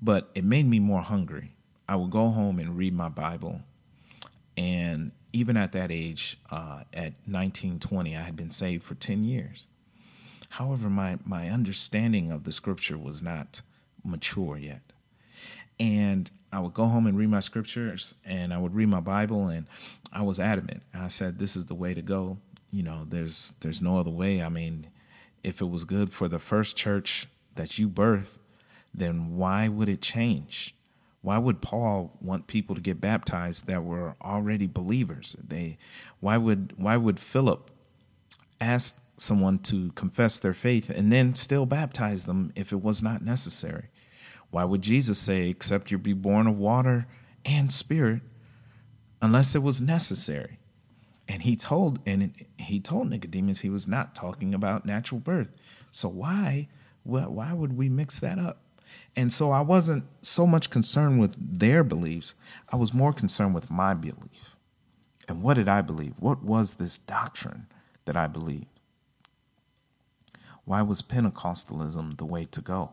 but 0.00 0.30
it 0.34 0.44
made 0.44 0.66
me 0.66 0.78
more 0.78 1.00
hungry. 1.00 1.52
I 1.88 1.96
would 1.96 2.10
go 2.10 2.28
home 2.28 2.58
and 2.58 2.76
read 2.76 2.92
my 2.92 3.08
Bible, 3.08 3.62
and 4.56 5.12
even 5.32 5.56
at 5.56 5.72
that 5.72 5.90
age, 5.90 6.38
uh, 6.50 6.82
at 6.92 7.14
19, 7.26 7.78
20, 7.78 8.16
I 8.16 8.22
had 8.22 8.36
been 8.36 8.50
saved 8.50 8.84
for 8.84 8.94
10 8.94 9.24
years. 9.24 9.66
However, 10.48 10.88
my, 10.88 11.18
my 11.24 11.48
understanding 11.48 12.30
of 12.30 12.44
the 12.44 12.52
scripture 12.52 12.96
was 12.96 13.22
not 13.22 13.60
mature 14.04 14.56
yet. 14.56 14.80
And 15.78 16.30
I 16.52 16.60
would 16.60 16.74
go 16.74 16.86
home 16.86 17.06
and 17.06 17.16
read 17.16 17.28
my 17.28 17.40
scriptures 17.40 18.14
and 18.24 18.52
I 18.52 18.58
would 18.58 18.74
read 18.74 18.88
my 18.88 19.00
Bible, 19.00 19.48
and 19.48 19.66
I 20.12 20.22
was 20.22 20.40
adamant. 20.40 20.82
I 20.94 21.08
said, 21.08 21.38
This 21.38 21.56
is 21.56 21.66
the 21.66 21.74
way 21.74 21.94
to 21.94 22.02
go 22.02 22.38
you 22.70 22.82
know, 22.82 23.04
there's 23.08 23.52
there's 23.60 23.80
no 23.82 23.98
other 23.98 24.10
way. 24.10 24.42
I 24.42 24.48
mean, 24.48 24.86
if 25.42 25.60
it 25.60 25.70
was 25.70 25.84
good 25.84 26.12
for 26.12 26.28
the 26.28 26.38
first 26.38 26.76
church 26.76 27.26
that 27.54 27.78
you 27.78 27.88
birthed, 27.88 28.38
then 28.94 29.36
why 29.36 29.68
would 29.68 29.88
it 29.88 30.02
change? 30.02 30.74
Why 31.22 31.38
would 31.38 31.60
Paul 31.60 32.16
want 32.20 32.46
people 32.46 32.74
to 32.74 32.80
get 32.80 33.00
baptized 33.00 33.66
that 33.66 33.84
were 33.84 34.14
already 34.22 34.66
believers? 34.66 35.36
They 35.46 35.78
why 36.20 36.36
would 36.36 36.74
why 36.76 36.96
would 36.96 37.18
Philip 37.18 37.70
ask 38.60 38.96
someone 39.16 39.58
to 39.58 39.90
confess 39.92 40.38
their 40.38 40.54
faith 40.54 40.90
and 40.90 41.12
then 41.12 41.34
still 41.34 41.66
baptize 41.66 42.24
them 42.24 42.52
if 42.54 42.72
it 42.72 42.82
was 42.82 43.02
not 43.02 43.24
necessary? 43.24 43.88
Why 44.50 44.64
would 44.64 44.82
Jesus 44.82 45.18
say, 45.18 45.48
except 45.48 45.90
you 45.90 45.98
be 45.98 46.12
born 46.12 46.46
of 46.46 46.56
water 46.56 47.06
and 47.44 47.70
spirit, 47.72 48.22
unless 49.20 49.54
it 49.54 49.62
was 49.62 49.80
necessary? 49.80 50.58
And 51.28 51.42
he 51.42 51.56
told 51.56 52.00
and 52.06 52.32
he 52.58 52.80
told 52.80 53.10
Nicodemus 53.10 53.60
he 53.60 53.70
was 53.70 53.86
not 53.86 54.14
talking 54.14 54.54
about 54.54 54.86
natural 54.86 55.20
birth. 55.20 55.50
So 55.90 56.08
why 56.08 56.68
why 57.04 57.52
would 57.52 57.76
we 57.76 57.88
mix 57.88 58.20
that 58.20 58.38
up? 58.38 58.60
And 59.16 59.32
so 59.32 59.50
I 59.50 59.60
wasn't 59.60 60.04
so 60.22 60.46
much 60.46 60.70
concerned 60.70 61.20
with 61.20 61.36
their 61.58 61.84
beliefs. 61.84 62.34
I 62.70 62.76
was 62.76 62.94
more 62.94 63.12
concerned 63.12 63.54
with 63.54 63.70
my 63.70 63.94
belief. 63.94 64.56
And 65.28 65.42
what 65.42 65.54
did 65.54 65.68
I 65.68 65.82
believe? 65.82 66.14
What 66.18 66.42
was 66.42 66.74
this 66.74 66.98
doctrine 66.98 67.66
that 68.06 68.16
I 68.16 68.26
believed? 68.26 68.66
Why 70.64 70.82
was 70.82 71.02
Pentecostalism 71.02 72.16
the 72.16 72.26
way 72.26 72.44
to 72.46 72.60
go? 72.60 72.92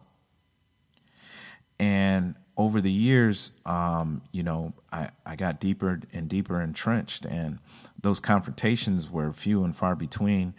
And 1.80 2.36
over 2.58 2.82
the 2.82 2.92
years, 2.92 3.52
um, 3.66 4.22
you 4.32 4.44
know, 4.44 4.74
I, 4.92 5.10
I 5.26 5.36
got 5.36 5.60
deeper 5.60 6.00
and 6.14 6.30
deeper 6.30 6.62
entrenched, 6.62 7.26
and 7.26 7.60
those 8.02 8.20
confrontations 8.20 9.10
were 9.10 9.32
few 9.34 9.64
and 9.64 9.76
far 9.76 9.96
between. 9.96 10.54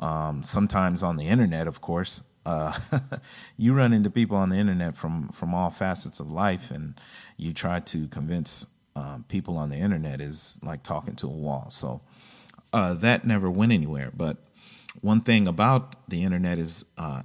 Um, 0.00 0.42
sometimes 0.42 1.02
on 1.02 1.16
the 1.16 1.28
internet, 1.28 1.66
of 1.66 1.80
course, 1.80 2.22
uh, 2.46 2.76
you 3.56 3.74
run 3.74 3.92
into 3.92 4.10
people 4.10 4.36
on 4.36 4.48
the 4.48 4.56
internet 4.56 4.96
from 4.96 5.28
from 5.28 5.54
all 5.54 5.70
facets 5.70 6.20
of 6.20 6.30
life, 6.30 6.70
and 6.70 6.98
you 7.36 7.52
try 7.52 7.80
to 7.80 8.08
convince 8.08 8.66
um, 8.96 9.24
people 9.28 9.56
on 9.56 9.70
the 9.70 9.76
internet 9.76 10.20
is 10.20 10.58
like 10.62 10.82
talking 10.82 11.14
to 11.16 11.26
a 11.26 11.30
wall. 11.30 11.66
So 11.70 12.00
uh, 12.72 12.94
that 12.94 13.24
never 13.24 13.50
went 13.50 13.72
anywhere. 13.72 14.10
But 14.14 14.38
one 15.00 15.20
thing 15.20 15.48
about 15.48 16.08
the 16.08 16.22
internet 16.22 16.58
is, 16.58 16.84
uh, 16.98 17.22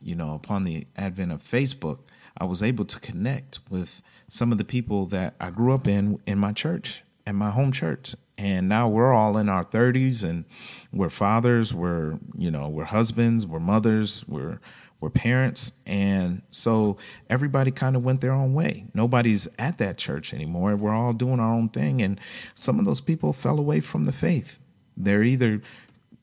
you 0.00 0.14
know, 0.14 0.34
upon 0.34 0.64
the 0.64 0.86
advent 0.96 1.32
of 1.32 1.42
Facebook, 1.42 1.98
I 2.38 2.44
was 2.44 2.62
able 2.62 2.84
to 2.86 3.00
connect 3.00 3.60
with 3.70 4.02
some 4.28 4.52
of 4.52 4.58
the 4.58 4.64
people 4.64 5.06
that 5.06 5.34
I 5.40 5.50
grew 5.50 5.72
up 5.72 5.86
in 5.86 6.20
in 6.26 6.38
my 6.38 6.52
church, 6.52 7.02
in 7.26 7.36
my 7.36 7.50
home 7.50 7.72
church. 7.72 8.14
And 8.36 8.68
now 8.68 8.88
we're 8.88 9.12
all 9.12 9.38
in 9.38 9.48
our 9.48 9.64
30s 9.64 10.28
and 10.28 10.44
we're 10.92 11.08
fathers, 11.08 11.72
we're, 11.72 12.18
you 12.36 12.50
know, 12.50 12.68
we're 12.68 12.84
husbands, 12.84 13.46
we're 13.46 13.60
mothers, 13.60 14.24
we're 14.26 14.58
we're 15.00 15.10
parents. 15.10 15.72
And 15.86 16.40
so 16.50 16.96
everybody 17.28 17.70
kind 17.70 17.94
of 17.94 18.04
went 18.04 18.22
their 18.22 18.32
own 18.32 18.54
way. 18.54 18.86
Nobody's 18.94 19.46
at 19.58 19.76
that 19.78 19.98
church 19.98 20.32
anymore. 20.32 20.76
We're 20.76 20.94
all 20.94 21.12
doing 21.12 21.40
our 21.40 21.52
own 21.52 21.68
thing. 21.68 22.00
And 22.00 22.18
some 22.54 22.78
of 22.78 22.86
those 22.86 23.02
people 23.02 23.34
fell 23.34 23.58
away 23.58 23.80
from 23.80 24.06
the 24.06 24.12
faith. 24.12 24.58
They're 24.96 25.22
either 25.22 25.60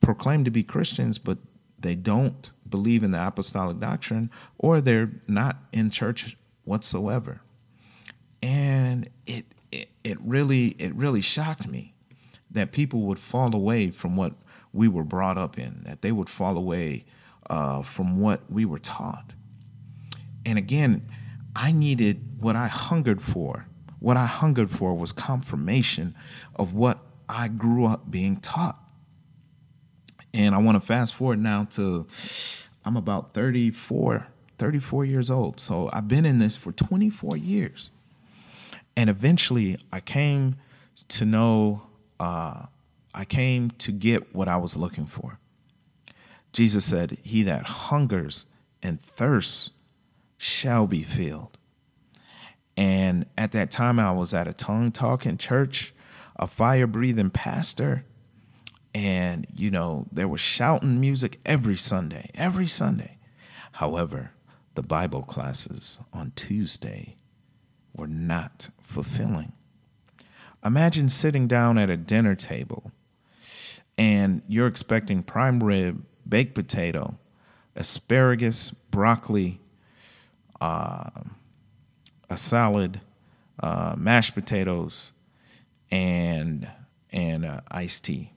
proclaimed 0.01 0.45
to 0.45 0.51
be 0.51 0.63
Christians, 0.63 1.19
but 1.19 1.37
they 1.81 1.95
don't 1.95 2.51
believe 2.69 3.03
in 3.03 3.11
the 3.11 3.27
apostolic 3.27 3.79
doctrine, 3.79 4.29
or 4.57 4.81
they're 4.81 5.11
not 5.27 5.57
in 5.73 5.89
church 5.89 6.37
whatsoever. 6.63 7.41
And 8.41 9.09
it, 9.27 9.45
it, 9.71 9.89
it 10.03 10.17
really 10.21 10.67
it 10.79 10.93
really 10.95 11.21
shocked 11.21 11.67
me 11.67 11.93
that 12.51 12.71
people 12.71 13.01
would 13.01 13.19
fall 13.19 13.55
away 13.55 13.91
from 13.91 14.15
what 14.15 14.33
we 14.73 14.87
were 14.87 15.03
brought 15.03 15.37
up 15.37 15.59
in, 15.59 15.81
that 15.85 16.01
they 16.01 16.11
would 16.11 16.29
fall 16.29 16.57
away 16.57 17.05
uh, 17.49 17.81
from 17.81 18.19
what 18.19 18.41
we 18.49 18.65
were 18.65 18.79
taught. 18.79 19.33
And 20.45 20.57
again, 20.57 21.05
I 21.55 21.71
needed 21.71 22.21
what 22.39 22.55
I 22.55 22.67
hungered 22.67 23.21
for. 23.21 23.65
What 23.99 24.17
I 24.17 24.25
hungered 24.25 24.71
for 24.71 24.97
was 24.97 25.11
confirmation 25.11 26.15
of 26.55 26.73
what 26.73 26.99
I 27.29 27.49
grew 27.49 27.85
up 27.85 28.09
being 28.09 28.37
taught. 28.37 28.79
And 30.33 30.55
I 30.55 30.59
want 30.59 30.81
to 30.81 30.85
fast 30.85 31.15
forward 31.15 31.39
now 31.39 31.65
to 31.71 32.07
I'm 32.85 32.97
about 32.97 33.33
34, 33.33 34.25
34 34.57 35.05
years 35.05 35.29
old. 35.29 35.59
So 35.59 35.89
I've 35.93 36.07
been 36.07 36.25
in 36.25 36.39
this 36.39 36.57
for 36.57 36.71
24 36.71 37.37
years. 37.37 37.91
And 38.95 39.09
eventually 39.09 39.77
I 39.91 39.99
came 39.99 40.55
to 41.09 41.25
know, 41.25 41.81
uh, 42.19 42.65
I 43.13 43.25
came 43.25 43.71
to 43.71 43.91
get 43.91 44.33
what 44.33 44.47
I 44.47 44.57
was 44.57 44.77
looking 44.77 45.05
for. 45.05 45.37
Jesus 46.53 46.85
said, 46.85 47.17
He 47.23 47.43
that 47.43 47.63
hungers 47.63 48.45
and 48.83 48.99
thirsts 48.99 49.71
shall 50.37 50.87
be 50.87 51.03
filled. 51.03 51.57
And 52.77 53.25
at 53.37 53.51
that 53.51 53.69
time, 53.69 53.99
I 53.99 54.11
was 54.11 54.33
at 54.33 54.47
a 54.47 54.53
tongue 54.53 54.91
talking 54.91 55.37
church, 55.37 55.93
a 56.37 56.47
fire 56.47 56.87
breathing 56.87 57.29
pastor, 57.29 58.03
and 58.93 59.47
you 59.55 59.71
know 59.71 60.05
there 60.11 60.27
was 60.27 60.41
shouting 60.41 60.99
music 60.99 61.39
every 61.45 61.77
sunday 61.77 62.29
every 62.35 62.67
sunday. 62.67 63.17
However 63.71 64.31
the 64.75 64.83
bible 64.83 65.23
classes 65.23 65.99
on 66.13 66.31
tuesday 66.35 67.15
were 67.95 68.07
not 68.07 68.69
fulfilling. 68.81 69.51
Imagine 70.63 71.09
sitting 71.09 71.47
down 71.47 71.77
at 71.77 71.89
a 71.89 71.97
dinner 71.97 72.35
table 72.35 72.91
and 73.97 74.41
you're 74.47 74.67
expecting 74.67 75.23
prime 75.23 75.61
rib 75.61 76.03
baked 76.27 76.55
potato 76.55 77.17
asparagus 77.75 78.71
broccoli 78.71 79.59
uh, 80.59 81.09
a 82.29 82.37
salad 82.37 83.01
uh, 83.59 83.95
mashed 83.97 84.33
potatoes 84.33 85.11
and 85.91 86.67
and 87.11 87.45
uh, 87.45 87.61
iced 87.69 88.05
tea 88.05 88.31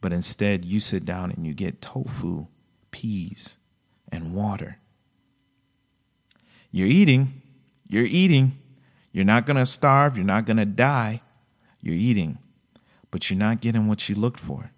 but 0.00 0.12
instead, 0.12 0.64
you 0.64 0.80
sit 0.80 1.04
down 1.04 1.32
and 1.32 1.46
you 1.46 1.54
get 1.54 1.80
tofu, 1.80 2.46
peas, 2.90 3.56
and 4.10 4.34
water. 4.34 4.78
You're 6.70 6.88
eating. 6.88 7.42
You're 7.88 8.04
eating. 8.04 8.58
You're 9.12 9.24
not 9.24 9.46
going 9.46 9.56
to 9.56 9.66
starve. 9.66 10.16
You're 10.16 10.26
not 10.26 10.44
going 10.44 10.58
to 10.58 10.66
die. 10.66 11.22
You're 11.80 11.94
eating. 11.94 12.38
But 13.10 13.30
you're 13.30 13.38
not 13.38 13.60
getting 13.60 13.88
what 13.88 14.08
you 14.08 14.14
looked 14.14 14.40
for. 14.40 14.70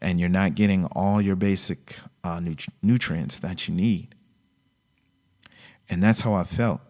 And 0.00 0.18
you're 0.18 0.28
not 0.28 0.54
getting 0.54 0.86
all 0.86 1.20
your 1.20 1.36
basic 1.36 1.96
uh, 2.24 2.40
nut- 2.40 2.66
nutrients 2.82 3.40
that 3.40 3.66
you 3.66 3.74
need. 3.74 4.14
And 5.88 6.02
that's 6.02 6.20
how 6.20 6.34
I 6.34 6.44
felt. 6.44 6.80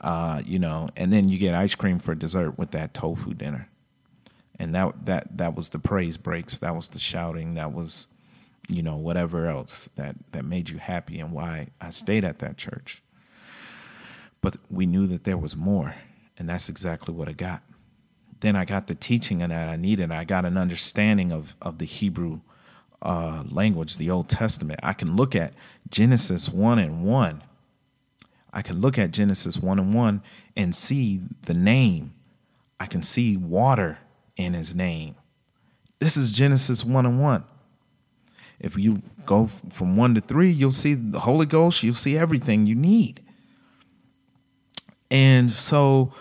Uh, 0.00 0.42
you 0.44 0.58
know, 0.58 0.88
and 0.96 1.12
then 1.12 1.28
you 1.28 1.38
get 1.38 1.54
ice 1.54 1.74
cream 1.74 1.98
for 1.98 2.14
dessert 2.14 2.58
with 2.58 2.72
that 2.72 2.94
tofu 2.94 3.34
dinner 3.34 3.69
and 4.60 4.74
that 4.74 5.06
that 5.06 5.36
that 5.38 5.56
was 5.56 5.70
the 5.70 5.78
praise 5.78 6.16
breaks. 6.16 6.58
That 6.58 6.76
was 6.76 6.88
the 6.88 6.98
shouting. 6.98 7.54
That 7.54 7.72
was 7.72 8.06
you 8.68 8.82
know 8.82 8.96
whatever 8.96 9.48
else 9.48 9.88
that 9.96 10.14
that 10.32 10.44
made 10.44 10.68
you 10.68 10.78
happy 10.78 11.18
and 11.18 11.32
why 11.32 11.68
I 11.80 11.90
stayed 11.90 12.24
at 12.24 12.38
that 12.40 12.58
church. 12.58 13.02
But 14.42 14.56
we 14.70 14.86
knew 14.86 15.06
that 15.08 15.24
there 15.24 15.38
was 15.38 15.56
more 15.56 15.94
and 16.38 16.48
that's 16.48 16.68
exactly 16.68 17.14
what 17.14 17.28
I 17.28 17.32
got. 17.32 17.62
Then 18.40 18.54
I 18.54 18.64
got 18.64 18.86
the 18.86 18.94
teaching 18.94 19.38
that 19.38 19.68
I 19.68 19.76
needed. 19.76 20.10
I 20.12 20.24
got 20.24 20.44
an 20.44 20.56
understanding 20.56 21.32
of 21.32 21.56
of 21.62 21.78
the 21.78 21.86
Hebrew 21.86 22.40
uh, 23.02 23.44
language 23.48 23.96
the 23.96 24.10
Old 24.10 24.28
Testament. 24.28 24.80
I 24.82 24.92
can 24.92 25.16
look 25.16 25.34
at 25.34 25.54
Genesis 25.88 26.50
1 26.50 26.78
and 26.78 27.04
1 27.04 27.42
I 28.52 28.62
can 28.62 28.80
look 28.80 28.98
at 28.98 29.12
Genesis 29.12 29.56
1 29.56 29.78
and 29.78 29.94
1 29.94 30.22
and 30.56 30.74
see 30.74 31.20
the 31.42 31.54
name. 31.54 32.12
I 32.80 32.86
can 32.86 33.02
see 33.02 33.36
water 33.36 33.98
in 34.44 34.54
his 34.54 34.74
name. 34.74 35.14
This 35.98 36.16
is 36.16 36.32
Genesis 36.32 36.84
1 36.84 37.06
and 37.06 37.20
1. 37.20 37.44
If 38.60 38.76
you 38.76 39.02
go 39.26 39.48
from 39.70 39.96
1 39.96 40.14
to 40.14 40.20
3, 40.20 40.50
you'll 40.50 40.70
see 40.70 40.94
the 40.94 41.20
Holy 41.20 41.46
Ghost, 41.46 41.82
you'll 41.82 41.94
see 41.94 42.16
everything 42.16 42.66
you 42.66 42.74
need. 42.74 43.22
And 45.10 45.50
so, 45.50 46.12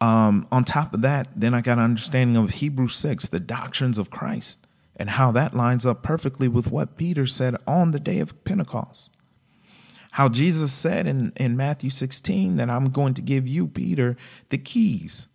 um, 0.00 0.46
on 0.52 0.64
top 0.64 0.94
of 0.94 1.02
that, 1.02 1.28
then 1.36 1.52
I 1.52 1.60
got 1.60 1.78
an 1.78 1.84
understanding 1.84 2.36
of 2.42 2.50
Hebrew 2.50 2.88
6, 2.88 3.28
the 3.28 3.40
doctrines 3.40 3.98
of 3.98 4.10
Christ, 4.10 4.66
and 4.96 5.08
how 5.08 5.32
that 5.32 5.54
lines 5.54 5.84
up 5.86 6.02
perfectly 6.02 6.48
with 6.48 6.70
what 6.70 6.96
Peter 6.96 7.26
said 7.26 7.56
on 7.66 7.90
the 7.90 8.00
day 8.00 8.20
of 8.20 8.44
Pentecost. 8.44 9.14
How 10.12 10.28
Jesus 10.28 10.72
said 10.72 11.06
in, 11.06 11.32
in 11.36 11.56
Matthew 11.56 11.90
16 11.90 12.56
that 12.56 12.70
I'm 12.70 12.90
going 12.90 13.14
to 13.14 13.22
give 13.22 13.46
you, 13.46 13.66
Peter, 13.66 14.16
the 14.48 14.58
keys 14.58 15.28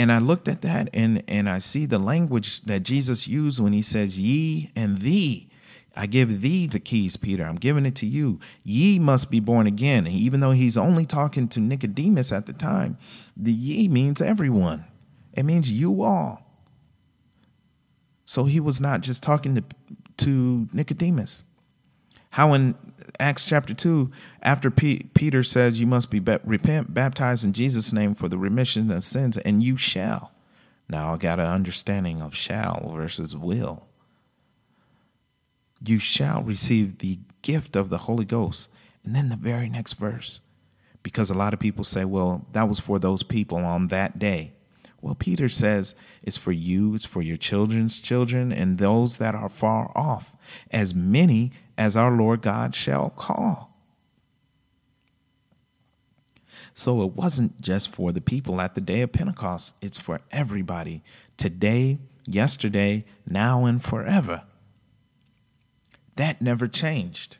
and 0.00 0.10
I 0.10 0.18
looked 0.18 0.48
at 0.48 0.62
that 0.62 0.88
and, 0.94 1.22
and 1.28 1.46
I 1.46 1.58
see 1.58 1.84
the 1.84 1.98
language 1.98 2.62
that 2.62 2.84
Jesus 2.84 3.28
used 3.28 3.60
when 3.60 3.74
he 3.74 3.82
says, 3.82 4.18
Ye 4.18 4.70
and 4.74 4.96
thee. 4.96 5.50
I 5.94 6.06
give 6.06 6.40
thee 6.40 6.66
the 6.66 6.80
keys, 6.80 7.18
Peter. 7.18 7.44
I'm 7.44 7.56
giving 7.56 7.84
it 7.84 7.96
to 7.96 8.06
you. 8.06 8.40
Ye 8.62 8.98
must 8.98 9.30
be 9.30 9.40
born 9.40 9.66
again. 9.66 10.06
And 10.06 10.16
even 10.16 10.40
though 10.40 10.52
he's 10.52 10.78
only 10.78 11.04
talking 11.04 11.48
to 11.48 11.60
Nicodemus 11.60 12.32
at 12.32 12.46
the 12.46 12.54
time, 12.54 12.96
the 13.36 13.52
ye 13.52 13.88
means 13.88 14.22
everyone, 14.22 14.86
it 15.34 15.42
means 15.42 15.70
you 15.70 16.02
all. 16.02 16.40
So 18.24 18.44
he 18.44 18.58
was 18.58 18.80
not 18.80 19.02
just 19.02 19.22
talking 19.22 19.54
to, 19.56 19.64
to 20.24 20.66
Nicodemus. 20.72 21.44
How 22.30 22.54
in 22.54 22.76
Acts 23.18 23.48
chapter 23.48 23.74
2, 23.74 24.10
after 24.42 24.70
P- 24.70 25.10
Peter 25.14 25.42
says, 25.42 25.80
You 25.80 25.86
must 25.86 26.10
be 26.10 26.20
repent, 26.44 26.94
baptized 26.94 27.44
in 27.44 27.52
Jesus' 27.52 27.92
name 27.92 28.14
for 28.14 28.28
the 28.28 28.38
remission 28.38 28.90
of 28.92 29.04
sins, 29.04 29.36
and 29.38 29.62
you 29.62 29.76
shall. 29.76 30.32
Now 30.88 31.14
I 31.14 31.18
got 31.18 31.40
an 31.40 31.46
understanding 31.46 32.22
of 32.22 32.34
shall 32.34 32.92
versus 32.94 33.36
will. 33.36 33.86
You 35.84 35.98
shall 35.98 36.42
receive 36.42 36.98
the 36.98 37.18
gift 37.42 37.76
of 37.76 37.90
the 37.90 37.98
Holy 37.98 38.24
Ghost. 38.24 38.70
And 39.04 39.14
then 39.14 39.28
the 39.28 39.36
very 39.36 39.68
next 39.68 39.94
verse, 39.94 40.40
because 41.02 41.30
a 41.30 41.34
lot 41.34 41.54
of 41.54 41.60
people 41.60 41.84
say, 41.84 42.04
well, 42.04 42.46
that 42.52 42.68
was 42.68 42.78
for 42.78 42.98
those 42.98 43.22
people 43.22 43.58
on 43.58 43.88
that 43.88 44.18
day. 44.18 44.52
Well, 45.00 45.14
Peter 45.14 45.48
says 45.48 45.94
it's 46.22 46.36
for 46.36 46.52
you, 46.52 46.94
it's 46.94 47.06
for 47.06 47.22
your 47.22 47.38
children's 47.38 47.98
children, 47.98 48.52
and 48.52 48.76
those 48.76 49.16
that 49.16 49.34
are 49.34 49.48
far 49.48 49.90
off, 49.96 50.36
as 50.70 50.94
many 50.94 51.52
as 51.80 51.96
our 51.96 52.14
Lord 52.14 52.42
God 52.42 52.74
shall 52.74 53.08
call. 53.08 53.74
So 56.74 57.02
it 57.02 57.14
wasn't 57.14 57.58
just 57.58 57.88
for 57.94 58.12
the 58.12 58.20
people 58.20 58.60
at 58.60 58.74
the 58.74 58.82
day 58.82 59.00
of 59.00 59.12
Pentecost, 59.12 59.74
it's 59.80 59.96
for 59.96 60.20
everybody 60.30 61.02
today, 61.38 61.98
yesterday, 62.26 63.06
now, 63.26 63.64
and 63.64 63.82
forever. 63.82 64.42
That 66.16 66.42
never 66.42 66.68
changed. 66.68 67.38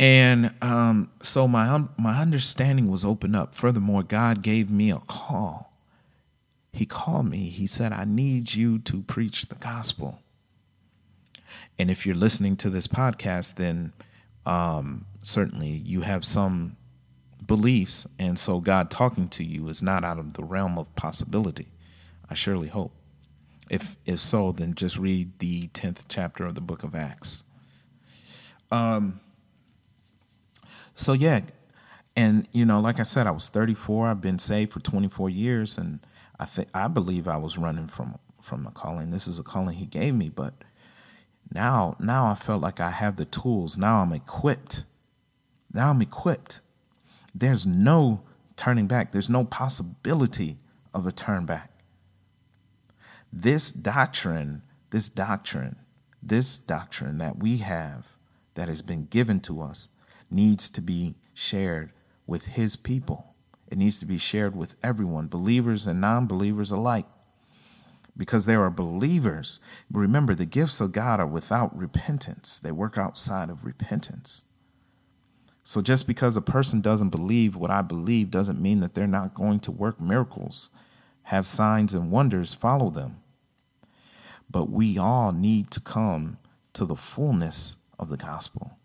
And 0.00 0.54
um, 0.62 1.10
so 1.22 1.46
my 1.46 1.84
my 1.98 2.18
understanding 2.18 2.90
was 2.90 3.04
opened 3.04 3.36
up. 3.36 3.54
Furthermore, 3.54 4.04
God 4.04 4.40
gave 4.40 4.70
me 4.70 4.90
a 4.90 5.00
call. 5.00 5.70
He 6.72 6.86
called 6.86 7.28
me. 7.28 7.50
He 7.50 7.66
said, 7.66 7.92
"I 7.92 8.04
need 8.04 8.54
you 8.54 8.78
to 8.80 9.02
preach 9.02 9.48
the 9.48 9.54
gospel." 9.56 10.22
And 11.78 11.90
if 11.90 12.06
you're 12.06 12.14
listening 12.14 12.56
to 12.58 12.70
this 12.70 12.86
podcast, 12.86 13.56
then 13.56 13.92
um, 14.46 15.04
certainly 15.22 15.68
you 15.68 16.00
have 16.00 16.24
some 16.24 16.76
beliefs, 17.46 18.06
and 18.18 18.38
so 18.38 18.60
God 18.60 18.90
talking 18.90 19.28
to 19.30 19.44
you 19.44 19.68
is 19.68 19.82
not 19.82 20.04
out 20.04 20.18
of 20.18 20.32
the 20.34 20.44
realm 20.44 20.78
of 20.78 20.94
possibility. 20.96 21.68
I 22.28 22.34
surely 22.34 22.68
hope. 22.68 22.92
If 23.70 23.96
if 24.06 24.20
so, 24.20 24.52
then 24.52 24.74
just 24.74 24.96
read 24.96 25.38
the 25.38 25.66
tenth 25.68 26.06
chapter 26.08 26.44
of 26.46 26.54
the 26.54 26.60
book 26.60 26.84
of 26.84 26.94
Acts. 26.94 27.44
Um 28.70 29.20
so 30.94 31.12
yeah, 31.12 31.40
and 32.16 32.48
you 32.52 32.64
know, 32.64 32.80
like 32.80 33.00
I 33.00 33.02
said, 33.02 33.26
I 33.26 33.30
was 33.30 33.48
34. 33.48 34.08
I've 34.08 34.20
been 34.20 34.38
saved 34.38 34.72
for 34.72 34.80
24 34.80 35.30
years, 35.30 35.78
and 35.78 36.00
I 36.40 36.46
think 36.46 36.68
I 36.74 36.88
believe 36.88 37.28
I 37.28 37.36
was 37.36 37.58
running 37.58 37.88
from 37.88 38.18
from 38.40 38.66
a 38.66 38.70
calling. 38.70 39.10
This 39.10 39.28
is 39.28 39.38
a 39.38 39.42
calling 39.42 39.76
He 39.76 39.86
gave 39.86 40.14
me, 40.14 40.30
but 40.30 40.54
now 41.52 41.96
now 41.98 42.26
I 42.26 42.34
felt 42.34 42.62
like 42.62 42.80
I 42.80 42.90
have 42.90 43.16
the 43.16 43.24
tools. 43.24 43.76
Now 43.76 43.98
I'm 44.02 44.12
equipped. 44.12 44.84
Now 45.72 45.90
I'm 45.90 46.02
equipped. 46.02 46.60
There's 47.34 47.66
no 47.66 48.22
turning 48.56 48.86
back. 48.86 49.12
There's 49.12 49.28
no 49.28 49.44
possibility 49.44 50.58
of 50.94 51.06
a 51.06 51.12
turn 51.12 51.44
back. 51.46 51.70
This 53.32 53.70
doctrine, 53.70 54.62
this 54.90 55.08
doctrine, 55.08 55.76
this 56.22 56.58
doctrine 56.58 57.18
that 57.18 57.38
we 57.38 57.58
have 57.58 58.06
that 58.54 58.68
has 58.68 58.82
been 58.82 59.04
given 59.06 59.40
to 59.40 59.60
us 59.60 59.88
needs 60.30 60.68
to 60.70 60.80
be 60.80 61.14
shared 61.34 61.92
with 62.26 62.44
his 62.44 62.76
people. 62.76 63.34
It 63.68 63.78
needs 63.78 63.98
to 63.98 64.06
be 64.06 64.18
shared 64.18 64.56
with 64.56 64.76
everyone, 64.82 65.28
believers 65.28 65.86
and 65.86 66.00
non 66.00 66.26
believers 66.26 66.70
alike. 66.70 67.06
Because 68.16 68.46
they 68.46 68.54
are 68.54 68.70
believers. 68.70 69.60
Remember, 69.90 70.34
the 70.34 70.46
gifts 70.46 70.80
of 70.80 70.92
God 70.92 71.20
are 71.20 71.26
without 71.26 71.76
repentance, 71.76 72.58
they 72.58 72.72
work 72.72 72.96
outside 72.96 73.50
of 73.50 73.64
repentance. 73.64 74.44
So 75.62 75.82
just 75.82 76.06
because 76.06 76.36
a 76.36 76.40
person 76.40 76.80
doesn't 76.80 77.10
believe 77.10 77.56
what 77.56 77.72
I 77.72 77.82
believe 77.82 78.30
doesn't 78.30 78.62
mean 78.62 78.80
that 78.80 78.94
they're 78.94 79.06
not 79.06 79.34
going 79.34 79.60
to 79.60 79.72
work 79.72 80.00
miracles, 80.00 80.70
have 81.24 81.44
signs 81.44 81.92
and 81.92 82.12
wonders 82.12 82.54
follow 82.54 82.88
them. 82.88 83.16
But 84.48 84.70
we 84.70 84.96
all 84.96 85.32
need 85.32 85.72
to 85.72 85.80
come 85.80 86.38
to 86.74 86.84
the 86.84 86.94
fullness 86.94 87.76
of 87.98 88.08
the 88.08 88.16
gospel. 88.16 88.78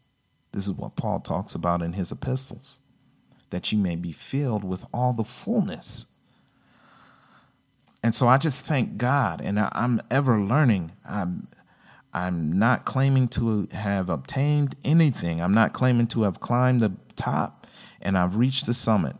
This 0.51 0.65
is 0.65 0.73
what 0.73 0.95
Paul 0.95 1.19
talks 1.19 1.53
about 1.53 1.81
in 1.83 1.93
his 1.93 2.11
epistles 2.11 2.79
that 3.51 3.71
you 3.71 3.77
may 3.77 3.95
be 3.95 4.11
filled 4.11 4.63
with 4.63 4.85
all 4.91 5.13
the 5.13 5.23
fullness. 5.23 6.07
And 8.03 8.15
so 8.15 8.27
I 8.27 8.37
just 8.37 8.65
thank 8.65 8.97
God, 8.97 9.41
and 9.41 9.59
I, 9.59 9.69
am 9.75 10.01
ever 10.09 10.39
learning. 10.39 10.91
I'm, 11.07 11.47
I'm 12.13 12.57
not 12.57 12.85
claiming 12.85 13.27
to 13.29 13.67
have 13.71 14.09
obtained 14.09 14.75
anything. 14.83 15.41
I'm 15.41 15.53
not 15.53 15.73
claiming 15.73 16.07
to 16.07 16.23
have 16.23 16.39
climbed 16.39 16.81
the 16.81 16.93
top 17.15 17.67
and 18.01 18.17
I've 18.17 18.35
reached 18.37 18.65
the 18.65 18.73
summit. 18.73 19.15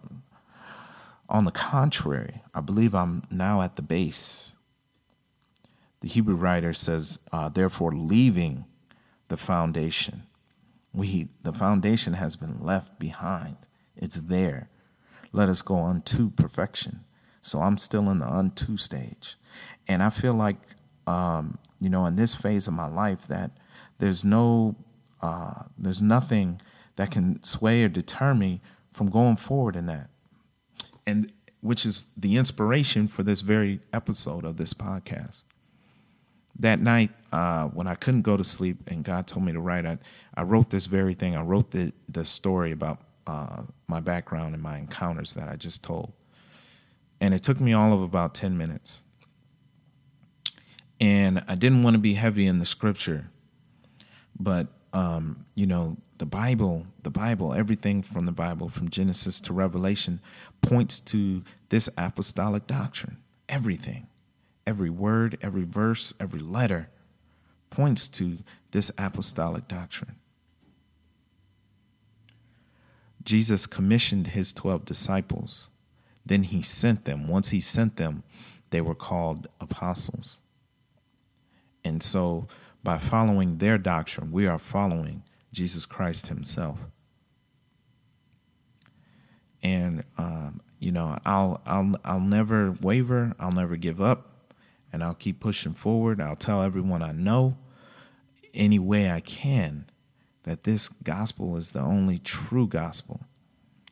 On 1.29 1.45
the 1.45 1.51
contrary, 1.51 2.41
I 2.53 2.61
believe 2.61 2.95
I'm 2.95 3.23
now 3.29 3.61
at 3.61 3.75
the 3.75 3.81
base. 3.83 4.55
The 6.01 6.07
Hebrew 6.07 6.35
writer 6.35 6.73
says, 6.73 7.19
uh, 7.31 7.49
therefore, 7.49 7.91
leaving 7.91 8.65
the 9.27 9.37
foundation 9.37 10.23
we 10.93 11.29
the 11.43 11.53
foundation 11.53 12.13
has 12.13 12.35
been 12.35 12.59
left 12.59 12.99
behind. 12.99 13.55
It's 13.95 14.21
there. 14.21 14.69
Let 15.31 15.49
us 15.49 15.61
go 15.61 15.77
unto 15.79 16.29
perfection. 16.31 17.01
So 17.41 17.61
I'm 17.61 17.77
still 17.77 18.09
in 18.11 18.19
the 18.19 18.27
unto 18.27 18.77
stage. 18.77 19.35
And 19.87 20.03
I 20.03 20.09
feel 20.09 20.33
like 20.33 20.57
um, 21.07 21.57
you 21.79 21.89
know, 21.89 22.05
in 22.05 22.15
this 22.15 22.35
phase 22.35 22.67
of 22.67 22.73
my 22.73 22.87
life 22.87 23.27
that 23.27 23.51
there's 23.97 24.23
no 24.23 24.75
uh, 25.21 25.63
there's 25.77 26.01
nothing 26.01 26.61
that 26.95 27.11
can 27.11 27.41
sway 27.43 27.83
or 27.83 27.89
deter 27.89 28.33
me 28.33 28.61
from 28.93 29.09
going 29.09 29.35
forward 29.35 29.75
in 29.75 29.85
that. 29.87 30.09
And 31.07 31.31
which 31.61 31.85
is 31.85 32.07
the 32.17 32.37
inspiration 32.37 33.07
for 33.07 33.23
this 33.23 33.41
very 33.41 33.79
episode 33.93 34.45
of 34.45 34.57
this 34.57 34.73
podcast 34.73 35.43
that 36.59 36.79
night 36.79 37.09
uh, 37.31 37.67
when 37.69 37.87
I 37.87 37.95
couldn't 37.95 38.21
go 38.21 38.37
to 38.37 38.43
sleep 38.43 38.77
and 38.87 39.03
God 39.03 39.27
told 39.27 39.45
me 39.45 39.51
to 39.51 39.59
write, 39.59 39.85
I, 39.85 39.97
I 40.35 40.43
wrote 40.43 40.69
this 40.69 40.85
very 40.85 41.13
thing. 41.13 41.35
I 41.35 41.41
wrote 41.41 41.71
the, 41.71 41.91
the 42.09 42.23
story 42.25 42.71
about 42.71 42.99
uh, 43.27 43.61
my 43.87 43.99
background 43.99 44.53
and 44.53 44.61
my 44.61 44.77
encounters 44.77 45.33
that 45.33 45.49
I 45.49 45.55
just 45.55 45.83
told. 45.83 46.13
And 47.21 47.33
it 47.33 47.43
took 47.43 47.61
me 47.61 47.71
all 47.71 47.93
of 47.93 48.01
about 48.01 48.35
10 48.35 48.57
minutes. 48.57 49.03
And 50.99 51.43
I 51.47 51.55
didn't 51.55 51.83
want 51.83 51.93
to 51.93 51.99
be 51.99 52.13
heavy 52.13 52.45
in 52.47 52.59
the 52.59 52.65
scripture, 52.65 53.29
but, 54.39 54.67
um, 54.91 55.45
you 55.55 55.65
know, 55.65 55.95
the 56.17 56.25
Bible, 56.25 56.85
the 57.03 57.09
Bible, 57.09 57.53
everything 57.53 58.01
from 58.03 58.25
the 58.25 58.31
Bible, 58.33 58.67
from 58.67 58.89
Genesis 58.89 59.39
to 59.41 59.53
Revelation, 59.53 60.19
points 60.61 60.99
to 60.99 61.41
this 61.69 61.87
apostolic 61.97 62.67
doctrine. 62.67 63.17
Everything 63.47 64.07
every 64.67 64.89
word, 64.89 65.37
every 65.41 65.63
verse, 65.63 66.13
every 66.19 66.39
letter 66.39 66.89
points 67.69 68.07
to 68.07 68.37
this 68.71 68.91
apostolic 68.97 69.67
doctrine. 69.67 70.15
Jesus 73.23 73.65
commissioned 73.65 74.27
his 74.27 74.53
12 74.53 74.85
disciples. 74.85 75.70
Then 76.25 76.43
he 76.43 76.61
sent 76.61 77.05
them. 77.05 77.27
Once 77.27 77.49
he 77.49 77.59
sent 77.59 77.97
them, 77.97 78.23
they 78.69 78.81
were 78.81 78.95
called 78.95 79.47
apostles. 79.59 80.39
And 81.83 82.01
so, 82.01 82.47
by 82.83 82.97
following 82.97 83.57
their 83.57 83.77
doctrine, 83.77 84.31
we 84.31 84.47
are 84.47 84.59
following 84.59 85.23
Jesus 85.51 85.85
Christ 85.85 86.27
himself. 86.27 86.79
And 89.63 90.03
um, 90.17 90.61
you 90.79 90.91
know, 90.91 91.17
I'll 91.25 91.61
I'll 91.65 91.95
I'll 92.03 92.19
never 92.19 92.71
waver. 92.81 93.33
I'll 93.39 93.51
never 93.51 93.75
give 93.75 94.01
up 94.01 94.31
and 94.91 95.03
I'll 95.03 95.13
keep 95.13 95.39
pushing 95.39 95.73
forward. 95.73 96.19
I'll 96.19 96.35
tell 96.35 96.61
everyone 96.61 97.01
I 97.01 97.11
know 97.11 97.57
any 98.53 98.79
way 98.79 99.09
I 99.09 99.19
can 99.21 99.85
that 100.43 100.63
this 100.63 100.89
gospel 100.89 101.55
is 101.55 101.71
the 101.71 101.79
only 101.79 102.17
true 102.19 102.67
gospel. 102.67 103.21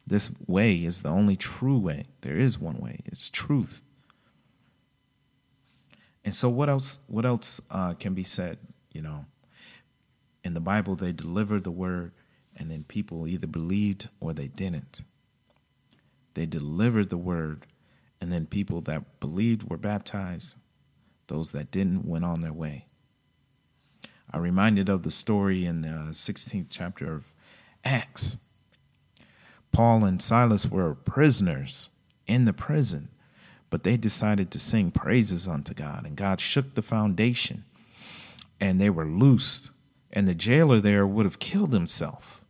This 0.10 0.32
way 0.48 0.76
is 0.76 1.04
the 1.04 1.10
only 1.10 1.36
true 1.36 1.78
way. 1.78 2.06
There 2.22 2.36
is 2.36 2.58
one 2.58 2.80
way. 2.80 3.00
It's 3.06 3.30
truth. 3.30 3.84
And 6.26 6.34
so, 6.34 6.50
what 6.50 6.68
else? 6.68 6.98
What 7.06 7.28
else 7.28 7.62
uh, 7.70 7.94
can 7.94 8.16
be 8.16 8.24
said? 8.24 8.58
You 8.92 9.04
know, 9.04 9.26
in 10.44 10.56
the 10.56 10.60
Bible, 10.60 10.96
they 10.96 11.12
delivered 11.12 11.64
the 11.64 11.70
word, 11.70 12.12
and 12.56 12.72
then 12.72 12.84
people 12.86 13.28
either 13.28 13.46
believed 13.46 14.10
or 14.20 14.34
they 14.34 14.48
didn't. 14.48 15.02
They 16.34 16.48
delivered 16.48 17.10
the 17.10 17.18
word, 17.18 17.68
and 18.20 18.32
then 18.32 18.48
people 18.48 18.82
that 18.82 19.20
believed 19.20 19.70
were 19.70 19.78
baptized, 19.78 20.56
those 21.28 21.52
that 21.52 21.70
didn't 21.70 22.06
went 22.06 22.26
on 22.26 22.42
their 22.42 22.54
way. 22.54 22.88
I'm 24.32 24.42
reminded 24.42 24.90
of 24.90 25.04
the 25.04 25.12
story 25.12 25.66
in 25.66 25.82
the 25.82 26.10
16th 26.14 26.68
chapter 26.70 27.14
of 27.14 27.32
Acts. 27.84 28.38
Paul 29.72 30.06
and 30.06 30.22
Silas 30.22 30.66
were 30.66 30.96
prisoners 30.96 31.90
in 32.28 32.46
the 32.46 32.54
prison, 32.54 33.10
but 33.70 33.84
they 33.84 33.98
decided 33.98 34.52
to 34.52 34.60
sing 34.60 34.92
praises 34.92 35.48
unto 35.48 35.74
God, 35.74 36.06
and 36.06 36.16
God 36.16 36.40
shook 36.40 36.74
the 36.74 36.82
foundation, 36.82 37.66
and 38.60 38.80
they 38.80 38.90
were 38.90 39.06
loosed 39.06 39.72
and 40.12 40.28
the 40.28 40.36
jailer 40.36 40.80
there 40.80 41.06
would 41.06 41.26
have 41.26 41.40
killed 41.40 41.74
himself. 41.74 42.44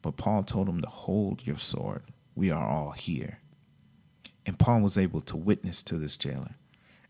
But 0.00 0.16
Paul 0.16 0.42
told 0.42 0.68
him 0.68 0.80
to 0.80 0.88
hold 0.88 1.46
your 1.46 1.58
sword. 1.58 2.02
We 2.34 2.50
are 2.50 2.66
all 2.66 2.92
here. 2.92 3.38
And 4.46 4.58
Paul 4.58 4.80
was 4.80 4.98
able 4.98 5.20
to 5.22 5.36
witness 5.36 5.82
to 5.84 5.98
this 5.98 6.16
jailer. 6.16 6.56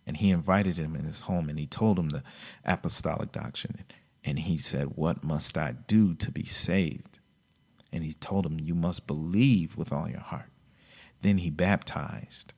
And 0.06 0.16
he 0.16 0.30
invited 0.30 0.76
him 0.76 0.96
in 0.96 1.04
his 1.04 1.22
home 1.22 1.48
and 1.48 1.58
he 1.58 1.66
told 1.66 1.98
him 1.98 2.08
the 2.08 2.24
apostolic 2.64 3.30
doctrine. 3.32 3.84
And 4.24 4.38
he 4.38 4.58
said, 4.58 4.96
What 4.96 5.22
must 5.22 5.56
I 5.56 5.72
do 5.86 6.14
to 6.14 6.30
be 6.30 6.44
saved? 6.44 7.20
And 7.92 8.02
he 8.02 8.14
told 8.14 8.46
him, 8.46 8.58
You 8.58 8.74
must 8.74 9.06
believe 9.06 9.76
with 9.76 9.92
all 9.92 10.08
your 10.08 10.20
heart. 10.20 10.50
Then 11.20 11.38
he 11.38 11.50
baptized. 11.50 12.54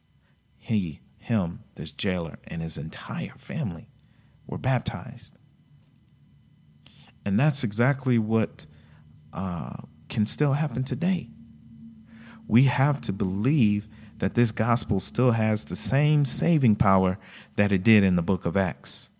He, 0.56 1.00
him, 1.18 1.60
this 1.74 1.90
jailer, 1.90 2.38
and 2.44 2.62
his 2.62 2.78
entire 2.78 3.34
family 3.36 3.88
were 4.46 4.58
baptized. 4.58 5.36
And 7.24 7.38
that's 7.38 7.64
exactly 7.64 8.18
what 8.18 8.66
uh, 9.32 9.76
can 10.08 10.26
still 10.26 10.52
happen 10.52 10.84
today. 10.84 11.28
We 12.46 12.64
have 12.64 13.00
to 13.02 13.12
believe 13.12 13.88
that 14.18 14.34
this 14.34 14.52
gospel 14.52 15.00
still 15.00 15.32
has 15.32 15.64
the 15.64 15.76
same 15.76 16.24
saving 16.24 16.76
power 16.76 17.18
that 17.56 17.72
it 17.72 17.82
did 17.82 18.04
in 18.04 18.16
the 18.16 18.22
book 18.22 18.46
of 18.46 18.56
Acts. 18.56 19.10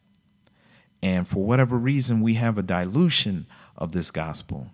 And 1.03 1.27
for 1.27 1.45
whatever 1.45 1.77
reason, 1.77 2.21
we 2.21 2.35
have 2.35 2.57
a 2.57 2.63
dilution 2.63 3.47
of 3.77 3.93
this 3.93 4.11
gospel. 4.11 4.71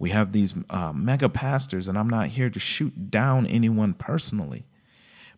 We 0.00 0.08
have 0.10 0.32
these 0.32 0.54
uh, 0.70 0.92
mega 0.94 1.28
pastors, 1.28 1.86
and 1.86 1.98
I'm 1.98 2.08
not 2.08 2.28
here 2.28 2.48
to 2.48 2.58
shoot 2.58 3.10
down 3.10 3.46
anyone 3.46 3.92
personally. 3.92 4.64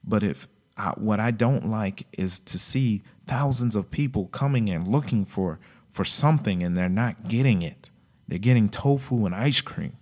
But 0.04 0.22
if 0.22 0.46
I, 0.76 0.90
what 0.90 1.18
I 1.18 1.32
don't 1.32 1.68
like 1.68 2.06
is 2.12 2.38
to 2.38 2.60
see 2.60 3.02
thousands 3.26 3.74
of 3.74 3.90
people 3.90 4.28
coming 4.28 4.70
and 4.70 4.86
looking 4.86 5.24
for 5.24 5.58
for 5.90 6.04
something 6.04 6.62
and 6.62 6.78
they're 6.78 6.88
not 6.88 7.28
getting 7.28 7.62
it. 7.62 7.90
They're 8.28 8.38
getting 8.38 8.68
tofu 8.68 9.26
and 9.26 9.34
ice 9.34 9.60
cream. 9.60 9.96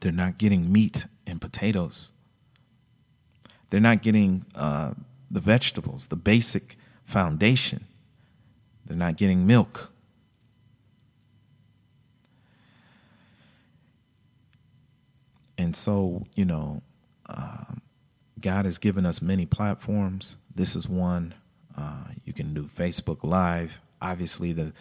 They're 0.00 0.12
not 0.12 0.36
getting 0.36 0.70
meat 0.70 1.06
and 1.28 1.40
potatoes. 1.40 2.10
They're 3.70 3.80
not 3.80 4.02
getting 4.02 4.44
uh, 4.56 4.94
the 5.30 5.40
vegetables, 5.40 6.08
the 6.08 6.16
basic 6.16 6.76
foundation. 7.04 7.86
They're 8.84 8.96
not 8.96 9.16
getting 9.16 9.46
milk. 9.46 9.91
And 15.58 15.74
so, 15.74 16.26
you 16.34 16.44
know, 16.44 16.82
um, 17.26 17.80
God 18.40 18.64
has 18.64 18.78
given 18.78 19.06
us 19.06 19.22
many 19.22 19.46
platforms. 19.46 20.36
This 20.54 20.76
is 20.76 20.88
one. 20.88 21.34
Uh, 21.76 22.04
you 22.24 22.32
can 22.32 22.52
do 22.54 22.64
Facebook 22.64 23.24
Live. 23.24 23.80
Obviously, 24.00 24.52
the 24.52 24.72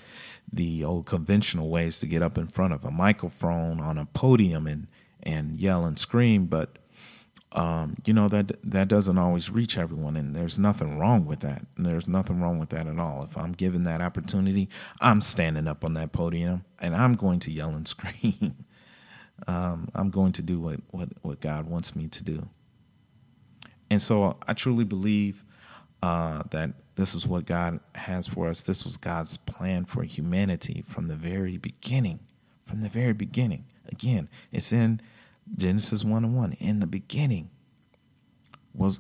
the 0.52 0.84
old 0.84 1.06
conventional 1.06 1.70
ways 1.70 2.00
to 2.00 2.08
get 2.08 2.22
up 2.22 2.38
in 2.38 2.48
front 2.48 2.74
of 2.74 2.84
a 2.84 2.92
microphone 2.92 3.80
on 3.80 3.98
a 3.98 4.06
podium 4.08 4.68
and 4.68 4.88
and 5.24 5.60
yell 5.60 5.86
and 5.86 6.00
scream, 6.00 6.48
but 6.48 6.78
um, 7.54 7.96
you 8.06 8.14
know 8.14 8.28
that 8.30 8.52
that 8.64 8.88
doesn't 8.88 9.18
always 9.18 9.50
reach 9.50 9.78
everyone, 9.78 10.16
and 10.16 10.36
there's 10.36 10.58
nothing 10.58 10.98
wrong 10.98 11.26
with 11.26 11.42
that. 11.42 11.66
There's 11.78 12.08
nothing 12.08 12.42
wrong 12.42 12.60
with 12.60 12.70
that 12.70 12.88
at 12.88 13.00
all. 13.00 13.24
If 13.24 13.38
I'm 13.38 13.52
given 13.52 13.84
that 13.84 14.02
opportunity, 14.02 14.70
I'm 15.02 15.22
standing 15.22 15.68
up 15.68 15.84
on 15.84 15.94
that 15.96 16.14
podium 16.14 16.64
and 16.80 16.96
I'm 16.96 17.14
going 17.16 17.40
to 17.42 17.52
yell 17.52 17.72
and 17.72 17.88
scream. 17.88 18.56
Um, 19.48 19.90
I'm 19.96 20.10
going 20.10 20.32
to 20.34 20.42
do 20.42 20.60
what, 20.60 20.80
what 20.92 21.10
what 21.22 21.40
God 21.40 21.68
wants 21.68 21.96
me 21.96 22.08
to 22.10 22.24
do. 22.24 22.48
And 23.90 24.02
so 24.02 24.38
I 24.48 24.54
truly 24.54 24.86
believe 24.86 25.44
uh, 26.02 26.44
that 26.52 26.72
this 26.96 27.14
is 27.16 27.28
what 27.28 27.46
God 27.46 27.80
has 27.96 28.28
for 28.28 28.48
us. 28.48 28.62
This 28.62 28.86
was 28.86 28.98
God's 28.98 29.38
plan 29.38 29.86
for 29.86 30.04
humanity 30.04 30.84
from 30.88 31.08
the 31.08 31.16
very 31.16 31.58
beginning. 31.58 32.20
From 32.66 32.82
the 32.82 32.90
very 32.90 33.14
beginning. 33.14 33.66
Again, 33.90 34.30
it's 34.52 34.72
in 34.72 35.02
Genesis 35.58 36.04
1 36.04 36.24
and 36.24 36.36
1. 36.36 36.54
In 36.60 36.80
the 36.80 36.88
beginning 36.88 37.50
was 38.74 39.00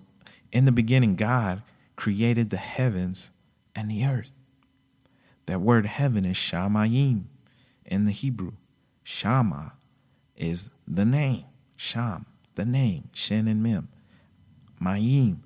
in 0.51 0.65
the 0.65 0.71
beginning 0.71 1.15
God 1.15 1.61
created 1.95 2.49
the 2.49 2.57
heavens 2.57 3.31
and 3.75 3.89
the 3.89 4.05
earth. 4.05 4.31
That 5.45 5.61
word 5.61 5.85
heaven 5.85 6.25
is 6.25 6.35
shamayim 6.35 7.23
in 7.85 8.05
the 8.05 8.11
Hebrew. 8.11 8.53
Shama 9.03 9.73
is 10.41 10.71
the 10.87 11.05
name. 11.05 11.45
Sham, 11.77 12.25
the 12.55 12.65
name. 12.65 13.09
Shin 13.13 13.47
and 13.47 13.63
Mem. 13.63 13.87
Mayim 14.81 15.37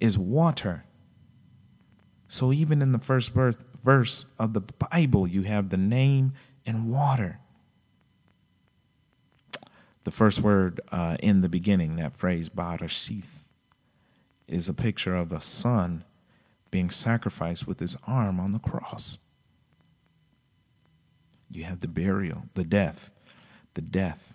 is 0.00 0.18
water. 0.18 0.84
So 2.28 2.52
even 2.52 2.82
in 2.82 2.92
the 2.92 2.98
first 2.98 3.32
verse 3.32 4.24
of 4.38 4.52
the 4.52 4.60
Bible, 4.60 5.26
you 5.26 5.42
have 5.42 5.68
the 5.68 5.76
name 5.76 6.32
and 6.66 6.90
water. 6.90 7.38
The 10.04 10.10
first 10.10 10.40
word 10.40 10.80
uh, 10.90 11.16
in 11.20 11.40
the 11.40 11.48
beginning, 11.48 11.96
that 11.96 12.16
phrase, 12.16 12.48
Barashith, 12.48 13.38
is 14.48 14.68
a 14.68 14.74
picture 14.74 15.14
of 15.14 15.30
a 15.30 15.40
son 15.40 16.04
being 16.72 16.90
sacrificed 16.90 17.68
with 17.68 17.78
his 17.78 17.96
arm 18.06 18.40
on 18.40 18.50
the 18.50 18.58
cross. 18.58 19.18
You 21.50 21.64
have 21.64 21.80
the 21.80 21.88
burial, 21.88 22.42
the 22.54 22.64
death, 22.64 23.10
the 23.74 23.82
death. 23.82 24.34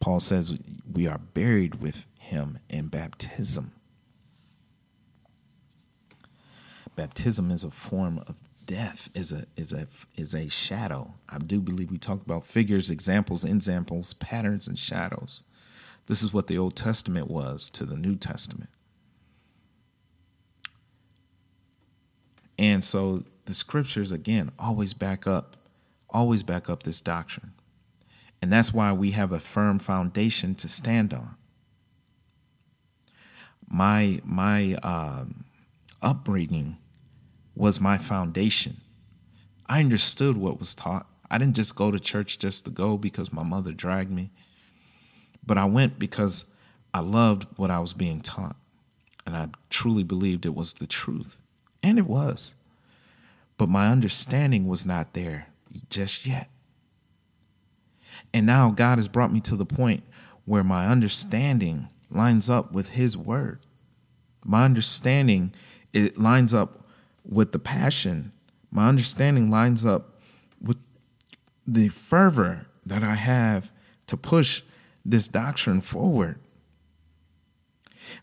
Paul 0.00 0.20
says 0.20 0.58
we 0.92 1.06
are 1.06 1.18
buried 1.18 1.76
with 1.76 2.06
him 2.18 2.58
in 2.68 2.88
baptism. 2.88 3.72
baptism 6.96 7.50
is 7.50 7.64
a 7.64 7.70
form 7.70 8.18
of 8.26 8.36
death 8.66 9.10
is 9.14 9.32
a 9.32 9.44
is 9.56 9.72
a 9.72 9.86
is 10.16 10.34
a 10.34 10.48
shadow. 10.48 11.12
I 11.28 11.38
do 11.38 11.60
believe 11.60 11.90
we 11.90 11.98
talked 11.98 12.24
about 12.24 12.44
figures, 12.44 12.90
examples, 12.90 13.44
examples, 13.44 14.14
patterns, 14.14 14.68
and 14.68 14.78
shadows. 14.78 15.42
This 16.06 16.22
is 16.22 16.32
what 16.32 16.46
the 16.46 16.58
Old 16.58 16.76
Testament 16.76 17.28
was 17.30 17.68
to 17.70 17.84
the 17.84 17.96
New 17.96 18.16
Testament. 18.16 18.70
And 22.58 22.84
so 22.84 23.24
the 23.46 23.54
scriptures 23.54 24.12
again 24.12 24.50
always 24.58 24.94
back 24.94 25.26
up, 25.26 25.56
always 26.14 26.44
back 26.44 26.70
up 26.70 26.84
this 26.84 27.00
doctrine. 27.00 27.52
And 28.40 28.52
that's 28.52 28.72
why 28.72 28.92
we 28.92 29.10
have 29.10 29.32
a 29.32 29.40
firm 29.40 29.78
foundation 29.80 30.54
to 30.56 30.68
stand 30.68 31.12
on. 31.12 31.34
My 33.68 34.20
my 34.24 34.74
um, 34.74 35.44
upbringing 36.00 36.76
was 37.56 37.80
my 37.80 37.98
foundation. 37.98 38.80
I 39.66 39.80
understood 39.80 40.36
what 40.36 40.58
was 40.58 40.74
taught. 40.74 41.06
I 41.30 41.38
didn't 41.38 41.56
just 41.56 41.74
go 41.74 41.90
to 41.90 41.98
church 41.98 42.38
just 42.38 42.64
to 42.66 42.70
go 42.70 42.96
because 42.96 43.32
my 43.32 43.42
mother 43.42 43.72
dragged 43.72 44.10
me, 44.10 44.30
but 45.44 45.58
I 45.58 45.64
went 45.64 45.98
because 45.98 46.44
I 46.92 47.00
loved 47.00 47.46
what 47.56 47.70
I 47.70 47.80
was 47.80 47.92
being 47.92 48.20
taught. 48.20 48.56
And 49.26 49.36
I 49.36 49.48
truly 49.70 50.04
believed 50.04 50.44
it 50.44 50.54
was 50.54 50.74
the 50.74 50.86
truth. 50.86 51.38
And 51.82 51.98
it 51.98 52.06
was. 52.06 52.54
But 53.56 53.70
my 53.70 53.88
understanding 53.88 54.68
was 54.68 54.84
not 54.84 55.14
there 55.14 55.46
just 55.90 56.26
yet. 56.26 56.50
And 58.32 58.46
now 58.46 58.70
God 58.70 58.98
has 58.98 59.08
brought 59.08 59.32
me 59.32 59.40
to 59.42 59.56
the 59.56 59.66
point 59.66 60.02
where 60.44 60.64
my 60.64 60.88
understanding 60.88 61.88
lines 62.10 62.50
up 62.50 62.72
with 62.72 62.88
His 62.88 63.16
word. 63.16 63.60
My 64.44 64.64
understanding 64.64 65.52
it 65.92 66.18
lines 66.18 66.52
up 66.52 66.86
with 67.24 67.52
the 67.52 67.58
passion, 67.58 68.32
my 68.70 68.88
understanding 68.88 69.50
lines 69.50 69.86
up 69.86 70.20
with 70.60 70.76
the 71.66 71.88
fervor 71.88 72.66
that 72.86 73.02
I 73.02 73.14
have 73.14 73.70
to 74.08 74.16
push 74.16 74.62
this 75.04 75.28
doctrine 75.28 75.80
forward. 75.80 76.38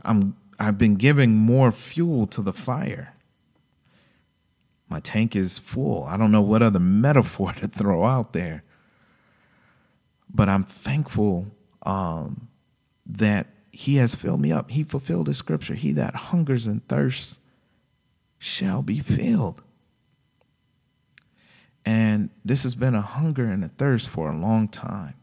I'm 0.03 0.35
I've 0.59 0.77
been 0.77 0.95
giving 0.95 1.35
more 1.35 1.71
fuel 1.71 2.27
to 2.27 2.41
the 2.43 2.53
fire. 2.53 3.15
My 4.91 4.99
tank 4.99 5.37
is 5.37 5.57
full. 5.57 6.03
I 6.03 6.17
don't 6.17 6.33
know 6.33 6.41
what 6.41 6.61
other 6.61 6.79
metaphor 7.07 7.53
to 7.53 7.67
throw 7.69 8.03
out 8.03 8.33
there. 8.33 8.61
But 10.29 10.49
I'm 10.49 10.65
thankful 10.65 11.47
um, 11.83 12.49
that 13.05 13.47
he 13.71 13.95
has 13.95 14.13
filled 14.13 14.41
me 14.41 14.51
up. 14.51 14.69
He 14.69 14.83
fulfilled 14.83 15.27
the 15.27 15.33
scripture. 15.33 15.75
He 15.75 15.93
that 15.93 16.13
hungers 16.13 16.67
and 16.67 16.85
thirsts 16.89 17.39
shall 18.37 18.81
be 18.81 18.99
filled. 18.99 19.63
And 21.85 22.29
this 22.43 22.63
has 22.63 22.75
been 22.75 22.93
a 22.93 23.01
hunger 23.01 23.45
and 23.45 23.63
a 23.63 23.69
thirst 23.69 24.09
for 24.09 24.29
a 24.29 24.35
long 24.35 24.67
time. 24.67 25.15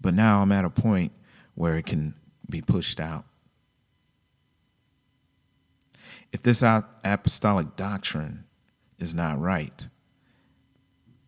But 0.00 0.14
now 0.14 0.42
I'm 0.42 0.52
at 0.52 0.64
a 0.64 0.70
point 0.70 1.10
where 1.56 1.76
it 1.76 1.86
can 1.86 2.14
be 2.48 2.62
pushed 2.62 3.00
out. 3.00 3.24
If 6.32 6.44
this 6.44 6.62
apostolic 6.62 7.74
doctrine 7.74 8.44
is 9.00 9.14
not 9.14 9.40
right, 9.40 9.88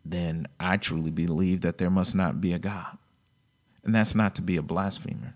then 0.04 0.46
I 0.60 0.76
truly 0.76 1.10
believe 1.10 1.62
that 1.62 1.78
there 1.78 1.90
must 1.90 2.14
not 2.14 2.40
be 2.40 2.52
a 2.52 2.58
God. 2.58 2.98
And 3.84 3.94
that's 3.94 4.14
not 4.14 4.36
to 4.36 4.42
be 4.42 4.56
a 4.56 4.62
blasphemer. 4.62 5.34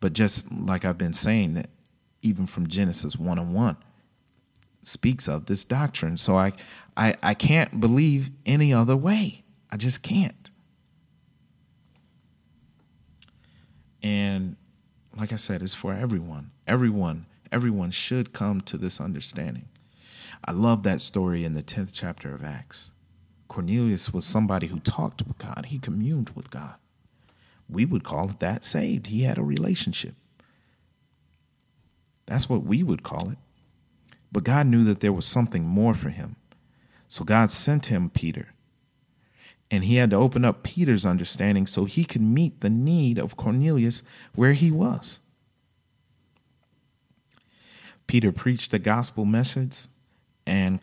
But 0.00 0.12
just 0.12 0.50
like 0.52 0.84
I've 0.84 0.98
been 0.98 1.12
saying 1.12 1.54
that 1.54 1.68
even 2.22 2.46
from 2.46 2.66
Genesis 2.66 3.16
1 3.16 3.38
and 3.38 3.54
1, 3.54 3.76
speaks 4.82 5.28
of 5.28 5.46
this 5.46 5.64
doctrine. 5.64 6.16
So 6.16 6.36
I, 6.36 6.52
I, 6.96 7.14
I 7.22 7.34
can't 7.34 7.80
believe 7.80 8.30
any 8.46 8.72
other 8.72 8.96
way. 8.96 9.42
I 9.70 9.76
just 9.76 10.02
can't. 10.02 10.50
And 14.02 14.56
like 15.16 15.32
I 15.32 15.36
said, 15.36 15.62
it's 15.62 15.74
for 15.74 15.92
everyone. 15.92 16.50
Everyone, 16.66 17.26
everyone 17.52 17.90
should 17.90 18.32
come 18.32 18.60
to 18.62 18.78
this 18.78 19.00
understanding. 19.00 19.68
I 20.44 20.52
love 20.52 20.82
that 20.82 21.00
story 21.00 21.44
in 21.44 21.54
the 21.54 21.62
10th 21.62 21.90
chapter 21.92 22.34
of 22.34 22.44
Acts. 22.44 22.92
Cornelius 23.48 24.12
was 24.12 24.24
somebody 24.24 24.66
who 24.66 24.78
talked 24.80 25.22
with 25.26 25.38
God, 25.38 25.66
he 25.66 25.78
communed 25.78 26.30
with 26.30 26.50
God. 26.50 26.74
We 27.68 27.84
would 27.84 28.04
call 28.04 28.30
it 28.30 28.40
that 28.40 28.64
saved. 28.64 29.08
He 29.08 29.22
had 29.22 29.38
a 29.38 29.42
relationship. 29.42 30.14
That's 32.26 32.48
what 32.48 32.64
we 32.64 32.82
would 32.82 33.02
call 33.02 33.30
it. 33.30 33.38
But 34.30 34.44
God 34.44 34.66
knew 34.66 34.84
that 34.84 35.00
there 35.00 35.12
was 35.12 35.26
something 35.26 35.64
more 35.64 35.94
for 35.94 36.10
him. 36.10 36.36
So 37.08 37.24
God 37.24 37.50
sent 37.50 37.86
him 37.86 38.10
Peter. 38.10 38.48
And 39.70 39.84
he 39.84 39.96
had 39.96 40.10
to 40.10 40.16
open 40.16 40.44
up 40.44 40.62
Peter's 40.62 41.04
understanding 41.04 41.66
so 41.66 41.84
he 41.84 42.04
could 42.04 42.22
meet 42.22 42.60
the 42.60 42.70
need 42.70 43.18
of 43.18 43.36
Cornelius 43.36 44.02
where 44.34 44.52
he 44.52 44.70
was. 44.70 45.20
Peter 48.06 48.32
preached 48.32 48.70
the 48.70 48.78
gospel 48.78 49.26
message, 49.26 49.88
and 50.48 50.80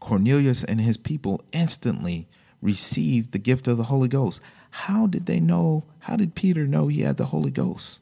Cornelius 0.00 0.64
and 0.64 0.80
his 0.80 0.96
people 0.96 1.40
instantly 1.52 2.28
received 2.60 3.30
the 3.30 3.38
gift 3.38 3.68
of 3.68 3.76
the 3.76 3.84
Holy 3.84 4.08
Ghost. 4.08 4.40
How 4.70 5.06
did 5.06 5.26
they 5.26 5.38
know? 5.38 5.84
How 6.00 6.16
did 6.16 6.34
Peter 6.34 6.66
know 6.66 6.88
he 6.88 7.02
had 7.02 7.16
the 7.16 7.26
Holy 7.26 7.52
Ghost? 7.52 8.00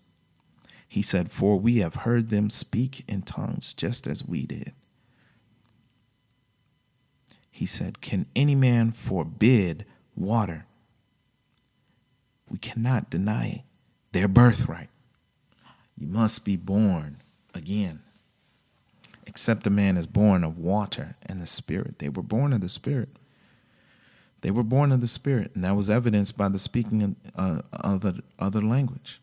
He 0.89 1.03
said, 1.03 1.31
For 1.31 1.61
we 1.61 1.77
have 1.79 1.95
heard 1.95 2.31
them 2.31 2.49
speak 2.49 3.05
in 3.07 3.23
tongues 3.23 3.75
just 3.75 4.07
as 4.07 4.25
we 4.25 4.47
did. 4.47 4.73
He 7.51 7.67
said, 7.67 8.01
Can 8.01 8.27
any 8.35 8.55
man 8.55 8.91
forbid 8.91 9.85
water? 10.17 10.65
We 12.49 12.59
cannot 12.59 13.11
deny 13.11 13.65
their 14.13 14.29
birthright. 14.29 14.89
You 15.97 16.07
must 16.07 16.45
be 16.45 16.57
born 16.57 17.19
again. 17.55 18.01
Except 19.27 19.67
a 19.67 19.71
man 19.71 19.97
is 19.97 20.07
born 20.07 20.45
of 20.45 20.59
water 20.59 21.17
and 21.27 21.41
the 21.41 21.47
Spirit. 21.47 21.99
They 21.99 22.09
were 22.09 22.23
born 22.23 22.53
of 22.53 22.61
the 22.61 22.69
Spirit. 22.69 23.09
They 24.43 24.51
were 24.51 24.65
born 24.65 24.91
of 24.91 25.01
the 25.01 25.07
Spirit, 25.07 25.53
and 25.55 25.65
that 25.65 25.77
was 25.77 25.89
evidenced 25.89 26.37
by 26.37 26.49
the 26.49 26.59
speaking 26.59 27.03
of 27.03 27.17
uh, 27.37 27.63
other, 27.73 28.15
other 28.39 28.61
language. 28.61 29.21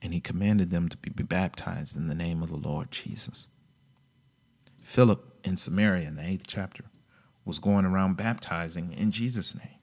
And 0.00 0.14
he 0.14 0.20
commanded 0.20 0.70
them 0.70 0.88
to 0.88 0.96
be 0.96 1.22
baptized 1.22 1.96
in 1.96 2.08
the 2.08 2.14
name 2.14 2.42
of 2.42 2.48
the 2.48 2.56
Lord 2.56 2.90
Jesus. 2.90 3.48
Philip 4.80 5.40
in 5.44 5.56
Samaria 5.56 6.08
in 6.08 6.16
the 6.16 6.26
eighth 6.26 6.46
chapter 6.46 6.84
was 7.44 7.58
going 7.58 7.84
around 7.84 8.16
baptizing 8.16 8.92
in 8.94 9.10
Jesus' 9.10 9.54
name. 9.54 9.78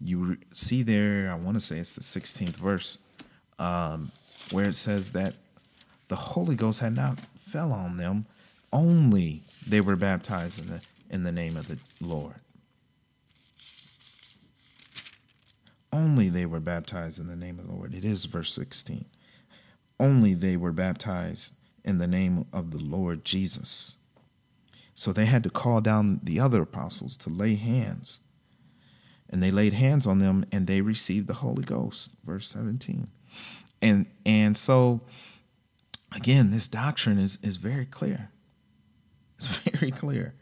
You 0.00 0.38
see 0.52 0.82
there, 0.82 1.30
I 1.30 1.34
want 1.34 1.54
to 1.54 1.60
say 1.60 1.78
it's 1.78 1.94
the 1.94 2.00
16th 2.00 2.56
verse, 2.56 2.98
um, 3.58 4.10
where 4.50 4.68
it 4.68 4.74
says 4.74 5.12
that 5.12 5.34
the 6.12 6.16
Holy 6.16 6.54
Ghost 6.54 6.78
had 6.78 6.94
not 6.94 7.18
fell 7.48 7.72
on 7.72 7.96
them, 7.96 8.26
only 8.70 9.42
they 9.66 9.80
were 9.80 9.96
baptized 9.96 10.60
in 10.60 10.66
the 10.66 10.82
in 11.08 11.24
the 11.24 11.32
name 11.32 11.56
of 11.56 11.68
the 11.68 11.78
Lord. 12.02 12.34
Only 15.90 16.28
they 16.28 16.44
were 16.44 16.60
baptized 16.60 17.18
in 17.18 17.28
the 17.28 17.36
name 17.36 17.58
of 17.58 17.66
the 17.66 17.72
Lord. 17.72 17.94
It 17.94 18.04
is 18.04 18.26
verse 18.26 18.52
16. 18.52 19.06
Only 19.98 20.34
they 20.34 20.58
were 20.58 20.72
baptized 20.72 21.54
in 21.82 21.96
the 21.96 22.06
name 22.06 22.44
of 22.52 22.72
the 22.72 22.78
Lord 22.78 23.24
Jesus. 23.24 23.96
So 24.94 25.14
they 25.14 25.24
had 25.24 25.42
to 25.44 25.50
call 25.50 25.80
down 25.80 26.20
the 26.22 26.40
other 26.40 26.60
apostles 26.60 27.16
to 27.18 27.30
lay 27.30 27.54
hands. 27.54 28.18
And 29.30 29.42
they 29.42 29.50
laid 29.50 29.72
hands 29.72 30.06
on 30.06 30.18
them 30.18 30.44
and 30.52 30.66
they 30.66 30.82
received 30.82 31.26
the 31.26 31.40
Holy 31.40 31.64
Ghost. 31.64 32.10
Verse 32.26 32.48
17. 32.50 33.08
And 33.80 34.04
and 34.26 34.58
so 34.58 35.00
again, 36.14 36.50
this 36.50 36.68
doctrine 36.68 37.18
is, 37.18 37.38
is 37.42 37.56
very 37.56 37.86
clear. 37.86 38.30
It's 39.36 39.46
very 39.72 39.90
clear. 39.90 40.34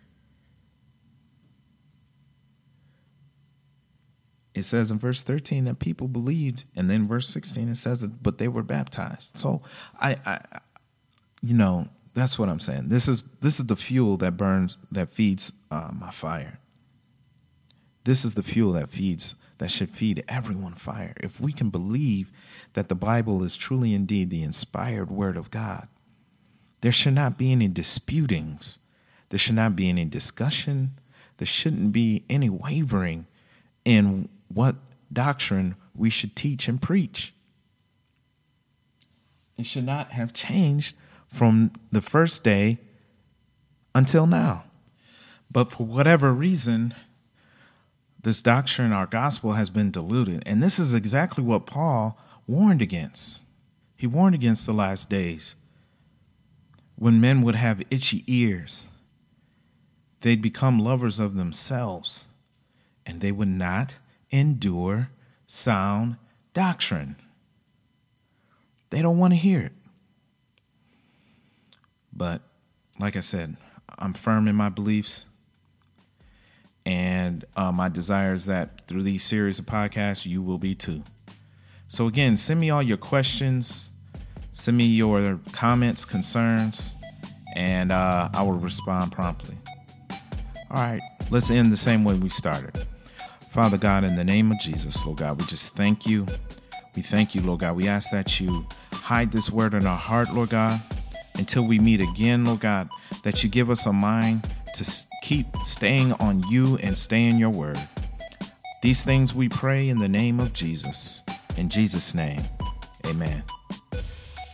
It 4.55 4.65
says 4.65 4.91
in 4.91 4.99
verse 4.99 5.23
13 5.23 5.65
that 5.65 5.79
people 5.79 6.09
believed, 6.09 6.65
and 6.77 6.91
then 6.91 7.07
verse 7.07 7.29
16 7.29 7.69
it 7.69 7.77
says 7.77 8.01
that, 8.01 8.23
but 8.23 8.39
they 8.39 8.49
were 8.49 8.63
baptized. 8.63 9.39
So 9.39 9.63
I, 9.99 10.17
I 10.27 10.41
you 11.43 11.55
know, 11.55 11.89
that's 12.15 12.39
what 12.39 12.49
I'm 12.49 12.61
saying. 12.61 12.89
This 12.89 13.09
is 13.09 13.23
this 13.41 13.61
is 13.61 13.67
the 13.67 13.77
fuel 13.77 14.17
that 14.19 14.37
burns 14.37 14.77
that 14.91 15.13
feeds 15.15 15.53
uh, 15.71 15.91
my 15.93 16.11
fire. 16.11 16.59
This 18.05 18.25
is 18.25 18.35
the 18.35 18.43
fuel 18.43 18.73
that 18.73 18.91
feeds 18.91 19.37
that 19.59 19.71
should 19.71 19.91
feed 19.91 20.25
everyone 20.29 20.75
fire. 20.75 21.15
If 21.19 21.41
we 21.41 21.53
can 21.53 21.71
believe 21.71 22.33
that 22.75 22.89
the 22.89 22.95
Bible 22.95 23.43
is 23.43 23.57
truly 23.57 23.95
indeed 23.95 24.31
the 24.31 24.43
inspired 24.43 25.11
word 25.11 25.37
of 25.37 25.51
God, 25.51 25.89
there 26.81 26.93
should 26.93 27.15
not 27.15 27.37
be 27.37 27.53
any 27.53 27.69
disputings. 27.69 28.79
There 29.29 29.39
should 29.39 29.55
not 29.55 29.77
be 29.77 29.89
any 29.89 30.05
discussion. 30.05 30.93
There 31.37 31.47
shouldn't 31.47 31.93
be 31.93 32.25
any 32.29 32.49
wavering 32.49 33.27
in 33.85 34.29
what 34.49 34.77
doctrine 35.13 35.75
we 35.95 36.11
should 36.11 36.35
teach 36.37 36.69
and 36.69 36.81
preach. 36.81 37.35
It 39.59 39.67
should 39.67 39.85
not 39.85 40.13
have 40.13 40.33
changed 40.33 40.97
from 41.29 41.73
the 41.93 42.01
first 42.01 42.43
day 42.45 42.79
until 43.95 44.27
now. 44.27 44.65
But 45.51 45.71
for 45.71 45.85
whatever 45.85 46.33
reason, 46.33 46.95
this 48.23 48.41
doctrine, 48.43 48.93
our 48.93 49.07
gospel, 49.07 49.53
has 49.53 49.71
been 49.71 49.91
diluted. 49.91 50.43
And 50.47 50.63
this 50.63 50.79
is 50.79 50.95
exactly 50.95 51.45
what 51.45 51.67
Paul 51.67 52.19
warned 52.51 52.83
against. 52.83 53.45
He 53.97 54.09
warned 54.09 54.35
against 54.35 54.67
the 54.67 54.73
last 54.73 55.09
days 55.09 55.55
when 56.97 57.21
men 57.21 57.43
would 57.43 57.55
have 57.55 57.83
itchy 57.91 58.25
ears. 58.27 58.87
They'd 60.21 60.43
become 60.43 60.81
lovers 60.81 61.21
of 61.21 61.37
themselves 61.37 62.27
and 63.07 63.21
they 63.21 63.31
would 63.31 63.49
not 63.49 63.97
endure 64.31 65.11
sound 65.47 66.17
doctrine. 66.53 67.15
They 68.91 69.01
don't 69.01 69.19
want 69.19 69.33
to 69.33 69.39
hear 69.39 69.61
it. 69.61 69.73
But 72.13 72.43
like 72.99 73.17
I 73.17 73.21
said, 73.21 73.57
I'm 73.99 74.13
firm 74.13 74.49
in 74.49 74.57
my 74.57 74.69
beliefs. 74.69 75.25
And 76.85 77.45
uh, 77.55 77.71
my 77.71 77.89
desire 77.89 78.35
is 78.35 78.47
that 78.47 78.87
through 78.89 79.05
these 79.05 79.23
series 79.23 79.61
of 79.61 79.67
podcasts, 79.67 80.27
you 80.27 80.43
will 80.43 80.59
be 80.59 80.75
too. 80.75 81.05
So, 81.91 82.07
again, 82.07 82.37
send 82.37 82.61
me 82.61 82.71
all 82.71 82.83
your 82.83 82.97
questions, 82.97 83.91
send 84.53 84.77
me 84.77 84.85
your 84.85 85.39
comments, 85.53 86.05
concerns, 86.05 86.95
and 87.57 87.91
uh, 87.91 88.29
I 88.33 88.43
will 88.43 88.53
respond 88.53 89.13
promptly. 89.13 89.57
All 90.71 90.83
right, 90.83 91.01
let's 91.31 91.51
end 91.51 91.73
the 91.73 91.77
same 91.77 92.05
way 92.05 92.15
we 92.15 92.29
started. 92.29 92.87
Father 93.51 93.77
God, 93.77 94.05
in 94.05 94.15
the 94.15 94.25
name 94.25 94.53
of 94.53 94.61
Jesus, 94.61 95.05
Lord 95.05 95.19
God, 95.19 95.41
we 95.41 95.47
just 95.47 95.75
thank 95.75 96.07
you. 96.07 96.27
We 96.95 97.03
thank 97.03 97.35
you, 97.35 97.43
Lord 97.43 97.61
God. 97.61 97.75
We 97.75 97.89
ask 97.89 98.11
that 98.13 98.39
you 98.39 98.65
hide 98.93 99.33
this 99.33 99.51
word 99.51 99.75
in 99.75 99.85
our 99.85 99.99
heart, 99.99 100.33
Lord 100.33 100.51
God 100.51 100.81
until 101.41 101.67
we 101.67 101.79
meet 101.79 102.03
again, 102.03 102.45
Lord 102.45 102.61
God, 102.61 102.91
that 103.23 103.43
you 103.43 103.49
give 103.49 103.71
us 103.71 103.87
a 103.87 103.93
mind 103.93 104.49
to 104.75 105.07
keep 105.23 105.47
staying 105.65 106.13
on 106.15 106.43
you 106.51 106.77
and 106.79 106.97
stay 106.97 107.27
in 107.27 107.39
your 107.39 107.51
word. 107.51 107.79
These 108.83 109.05
things 109.05 109.35
we 109.35 109.49
pray 109.49 109.89
in 109.89 109.99
the 109.99 110.09
name 110.09 110.39
of 110.39 110.53
Jesus. 110.53 111.23
In 111.61 111.69
Jesus' 111.69 112.15
name, 112.15 112.41
amen. 113.05 113.45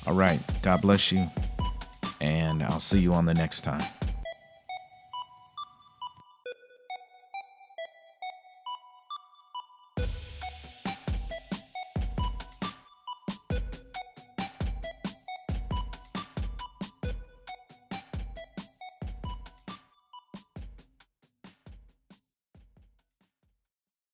All 0.09 0.15
right. 0.15 0.41
God 0.61 0.83
bless 0.83 1.13
you. 1.13 1.31
And 2.21 2.65
I'll 2.65 2.81
see 2.81 2.99
you 2.99 3.15
on 3.15 3.27
the 3.27 3.33
next 3.33 3.61
time. 3.61 3.85